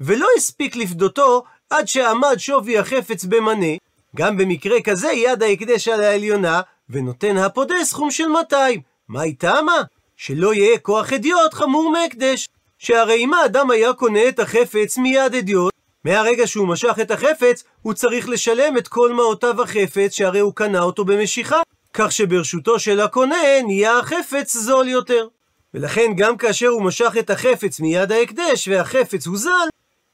ולא 0.00 0.28
הספיק 0.36 0.76
לפדותו 0.76 1.42
עד 1.70 1.88
שעמד 1.88 2.36
שווי 2.38 2.78
החפץ 2.78 3.24
במנה, 3.24 3.76
גם 4.16 4.36
במקרה 4.36 4.80
כזה 4.80 5.12
יד 5.12 5.42
ההקדש 5.42 5.88
על 5.88 6.00
העליונה, 6.00 6.60
ונותן 6.90 7.36
הפודה 7.36 7.84
סכום 7.84 8.10
של 8.10 8.26
200. 8.26 8.80
מה 9.08 9.22
היא 9.22 9.34
טעמה? 9.38 9.82
שלא 10.26 10.54
יהיה 10.54 10.78
כוח 10.78 11.12
אדיוט 11.12 11.54
חמור 11.54 11.92
מהקדש. 11.92 12.48
שהרי 12.78 13.14
אם 13.14 13.34
האדם 13.34 13.70
היה 13.70 13.92
קונה 13.92 14.28
את 14.28 14.38
החפץ 14.38 14.98
מיד 14.98 15.34
אדיוט, 15.34 15.72
מהרגע 16.04 16.46
שהוא 16.46 16.68
משך 16.68 16.96
את 17.02 17.10
החפץ, 17.10 17.64
הוא 17.82 17.94
צריך 17.94 18.28
לשלם 18.28 18.78
את 18.78 18.88
כל 18.88 19.12
מעותיו 19.12 19.62
החפץ, 19.62 20.12
שהרי 20.12 20.38
הוא 20.38 20.54
קנה 20.54 20.82
אותו 20.82 21.04
במשיכה, 21.04 21.60
כך 21.92 22.12
שברשותו 22.12 22.78
של 22.78 23.00
הקונה 23.00 23.36
נהיה 23.66 23.98
החפץ 23.98 24.56
זול 24.56 24.88
יותר. 24.88 25.28
ולכן 25.74 26.12
גם 26.16 26.36
כאשר 26.36 26.68
הוא 26.68 26.82
משך 26.82 27.14
את 27.18 27.30
החפץ 27.30 27.80
מיד 27.80 28.12
ההקדש 28.12 28.68
והחפץ 28.68 29.26
הוזל, 29.26 29.68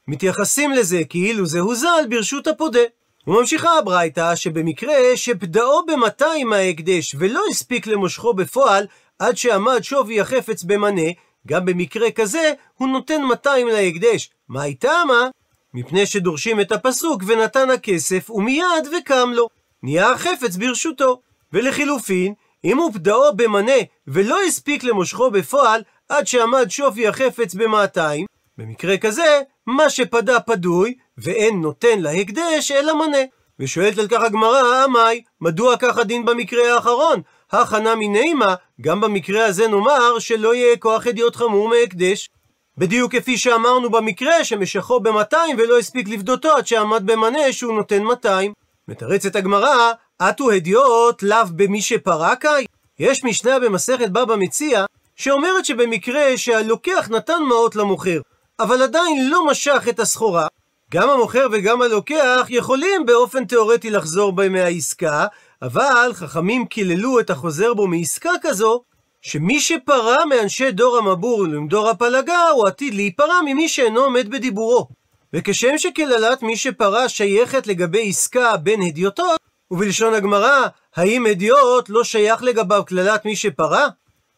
מתייחסים 0.07 0.71
לזה 0.71 1.01
כאילו 1.09 1.45
זה 1.45 1.59
הוזל 1.59 2.07
ברשות 2.09 2.47
הפודה. 2.47 2.83
וממשיכה 3.27 3.77
הברייתא 3.77 4.35
שבמקרה 4.35 4.95
שפדאו 5.15 5.85
במאתיים 5.85 6.49
מההקדש 6.49 7.15
ולא 7.19 7.41
הספיק 7.51 7.87
למושכו 7.87 8.33
בפועל 8.33 8.85
עד 9.21 9.37
שעמד 9.37 9.83
שווי 9.83 10.21
החפץ 10.21 10.63
במנה, 10.63 11.11
גם 11.47 11.65
במקרה 11.65 12.11
כזה 12.11 12.53
הוא 12.77 12.87
נותן 12.87 13.21
200 13.21 13.67
להקדש. 13.67 14.29
מה 14.49 14.63
איתה 14.65 14.91
מה? 15.07 15.27
מפני 15.73 16.05
שדורשים 16.05 16.61
את 16.61 16.71
הפסוק 16.71 17.23
ונתן 17.27 17.69
הכסף 17.69 18.29
ומיד 18.29 18.87
וקם 18.97 19.29
לו. 19.33 19.47
נהיה 19.83 20.11
החפץ 20.11 20.55
ברשותו. 20.55 21.21
ולחילופין, 21.53 22.33
אם 22.63 22.77
הוא 22.77 22.93
פדאו 22.93 23.35
במנה 23.35 23.81
ולא 24.07 24.41
הספיק 24.41 24.83
למושכו 24.83 25.31
בפועל 25.31 25.81
עד 26.09 26.27
שעמד 26.27 26.69
שווי 26.69 27.07
החפץ 27.07 27.53
במאתיים, 27.53 28.25
במקרה 28.57 28.97
כזה, 28.97 29.41
מה 29.67 29.89
שפדה 29.89 30.39
פדוי, 30.39 30.95
ואין 31.17 31.61
נותן 31.61 31.99
להקדש 31.99 32.71
אלא 32.71 33.07
מנה. 33.07 33.23
ושואלת 33.59 33.97
על 33.97 34.07
כך 34.07 34.21
הגמרא, 34.21 34.83
עמי, 34.83 35.23
מדוע 35.41 35.77
כך 35.77 35.97
הדין 35.97 36.25
במקרה 36.25 36.75
האחרון? 36.75 37.21
הכנה 37.51 37.95
מנימה, 37.95 38.55
גם 38.81 39.01
במקרה 39.01 39.45
הזה 39.45 39.67
נאמר 39.67 40.19
שלא 40.19 40.55
יהיה 40.55 40.77
כוח 40.77 41.07
אדיוט 41.07 41.35
חמור 41.35 41.69
מהקדש. 41.69 42.29
בדיוק 42.77 43.15
כפי 43.15 43.37
שאמרנו 43.37 43.89
במקרה 43.89 44.43
שמשכו 44.43 44.99
ב-200 44.99 45.35
ולא 45.57 45.79
הספיק 45.79 46.07
לפדותו 46.07 46.51
עד 46.57 46.67
שעמד 46.67 47.05
במנה 47.05 47.51
שהוא 47.51 47.73
נותן 47.73 48.03
200. 48.03 48.53
מתרצת 48.87 49.35
הגמרא, 49.35 49.91
אטו 50.21 50.51
הדיוט 50.51 51.23
לאו 51.23 51.45
במי 51.55 51.81
שפרקאי? 51.81 52.65
יש 52.99 53.23
משנה 53.23 53.59
במסכת 53.59 54.09
בבא 54.09 54.35
מציע, 54.35 54.85
שאומרת 55.15 55.65
שבמקרה 55.65 56.37
שהלוקח 56.37 57.09
נתן 57.09 57.41
מעות 57.49 57.75
למוכר, 57.75 58.21
אבל 58.59 58.81
עדיין 58.81 59.29
לא 59.29 59.47
משך 59.47 59.85
את 59.89 59.99
הסחורה, 59.99 60.47
גם 60.91 61.09
המוכר 61.09 61.47
וגם 61.51 61.81
הלוקח 61.81 62.47
יכולים 62.49 63.05
באופן 63.05 63.45
תאורטי 63.45 63.89
לחזור 63.89 64.31
בהם 64.31 64.53
מהעסקה, 64.53 65.25
אבל 65.61 66.11
חכמים 66.13 66.65
קיללו 66.65 67.19
את 67.19 67.29
החוזר 67.29 67.73
בו 67.73 67.87
מעסקה 67.87 68.31
כזו, 68.41 68.83
שמי 69.21 69.59
שפרע 69.59 70.25
מאנשי 70.25 70.71
דור 70.71 70.97
המבור 70.97 71.39
ולמדור 71.39 71.89
הפלגה, 71.89 72.49
הוא 72.49 72.67
עתיד 72.67 72.93
להיפרע 72.93 73.41
ממי 73.45 73.69
שאינו 73.69 74.01
עומד 74.01 74.29
בדיבורו. 74.29 74.87
וכשם 75.33 75.77
שקללת 75.77 76.43
מי 76.43 76.57
שפרע 76.57 77.09
שייכת 77.09 77.67
לגבי 77.67 78.09
עסקה 78.09 78.57
בין 78.57 78.81
הדיוטות, 78.81 79.39
ובלשון 79.71 80.13
הגמרא, 80.13 80.67
האם 80.95 81.25
הדיוט 81.25 81.89
לא 81.89 82.03
שייך 82.03 82.43
לגביו 82.43 82.83
קללת 82.85 83.25
מי 83.25 83.35
שפרע? 83.35 83.87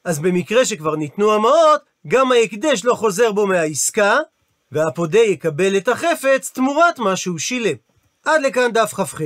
אז 0.06 0.20
במקרה 0.20 0.66
שכבר 0.66 0.96
ניתנו 0.96 1.34
המעות, 1.34 1.82
גם 2.08 2.32
ההקדש 2.32 2.86
לא 2.86 2.94
חוזר 2.94 3.32
בו 3.32 3.48
מהעסקה, 3.48 4.18
והפודה 4.72 5.20
יקבל 5.20 5.78
את 5.78 5.88
החפץ 5.88 6.52
תמורת 6.54 7.00
מה 7.00 7.16
שהוא 7.16 7.40
שילם. 7.40 7.76
עד 8.26 8.42
לכאן 8.42 8.72
דף 8.72 8.94
כ"ח. 8.94 9.22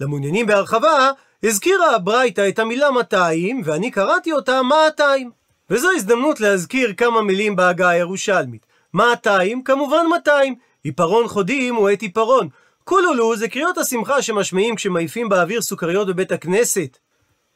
למעוניינים 0.00 0.46
בהרחבה, 0.46 1.10
הזכירה 1.42 1.94
הברייתא 1.94 2.48
את 2.48 2.58
המילה 2.58 2.90
200, 2.90 3.62
ואני 3.64 3.90
קראתי 3.90 4.32
אותה 4.32 4.62
200. 4.62 5.30
וזו 5.70 5.90
הזדמנות 5.90 6.40
להזכיר 6.40 6.92
כמה 6.96 7.22
מילים 7.22 7.56
בהגה 7.56 7.88
הירושלמית. 7.88 8.66
200, 8.94 9.62
כמובן 9.62 10.06
200. 10.10 10.54
עיפרון 10.84 11.28
חודים 11.28 11.74
הוא 11.74 11.88
עת 11.88 12.02
עיפרון. 12.02 12.48
קולולו 12.84 13.36
זה 13.36 13.48
קריאות 13.48 13.78
השמחה 13.78 14.22
שמשמיעים 14.22 14.74
כשמעיפים 14.74 15.28
באוויר 15.28 15.60
סוכריות 15.60 16.08
בבית 16.08 16.32
הכנסת. 16.32 16.98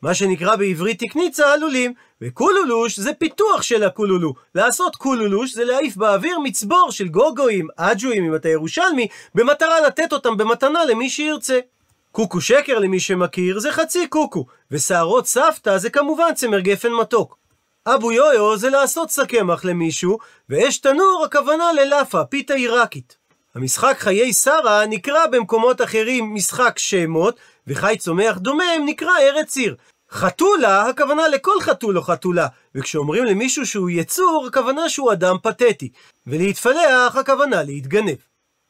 מה 0.03 0.15
שנקרא 0.15 0.57
בעברית 0.57 0.99
תקנית 0.99 1.33
צהלולים, 1.33 1.95
וקולולוש 2.23 3.01
זה 3.01 3.13
פיתוח 3.13 3.63
של 3.63 3.85
הקולולו. 3.85 4.35
לעשות 4.55 4.97
קולולוש 4.97 5.55
זה 5.55 5.65
להעיף 5.65 5.97
באוויר 5.97 6.39
מצבור 6.39 6.91
של 6.91 7.09
גוגואים, 7.09 7.67
אג'ואים 7.77 8.25
אם 8.25 8.35
אתה 8.35 8.49
ירושלמי, 8.49 9.09
במטרה 9.35 9.81
לתת 9.81 10.13
אותם 10.13 10.37
במתנה 10.37 10.85
למי 10.85 11.11
שירצה. 11.11 11.59
קוקו 12.15 12.41
שקר 12.41 12.79
למי 12.79 13.01
שמכיר 13.01 13.59
זה 13.59 13.73
חצי 13.73 14.07
קוקו, 14.09 14.47
ושערות 14.71 15.27
סבתא 15.27 15.79
זה 15.79 15.91
כמובן 15.91 16.35
צמר 16.35 16.61
גפן 16.61 16.93
מתוק. 16.93 17.39
אבו 17.87 18.13
יויו 18.13 18.57
זה 18.57 18.71
לעשות 18.71 19.11
סכמח 19.11 19.65
למישהו, 19.65 20.19
ואש 20.49 20.79
תנור 20.79 21.23
הכוונה 21.25 21.73
ללאפה, 21.73 22.25
פיתה 22.25 22.55
עיראקית. 22.55 23.17
המשחק 23.55 23.97
חיי 23.99 24.33
שרה 24.33 24.87
נקרא 24.87 25.27
במקומות 25.27 25.83
אחרים 25.83 26.35
משחק 26.35 26.79
שמות, 26.79 27.37
וחי 27.67 27.97
צומח 27.99 28.39
דומם 28.39 28.83
נקרא 28.87 29.19
ארץ 29.21 29.57
עיר. 29.57 29.77
חתולה, 30.11 30.87
הכוונה 30.87 31.29
לכל 31.29 31.61
חתול 31.61 31.99
או 31.99 32.03
חתולה, 32.03 32.47
וכשאומרים 32.75 33.25
למישהו 33.25 33.67
שהוא 33.67 33.91
יצור, 33.91 34.47
הכוונה 34.49 34.89
שהוא 34.89 35.13
אדם 35.13 35.37
פתטי, 35.43 35.89
ולהתפלח, 36.27 37.17
הכוונה 37.17 37.63
להתגנב. 37.63 38.17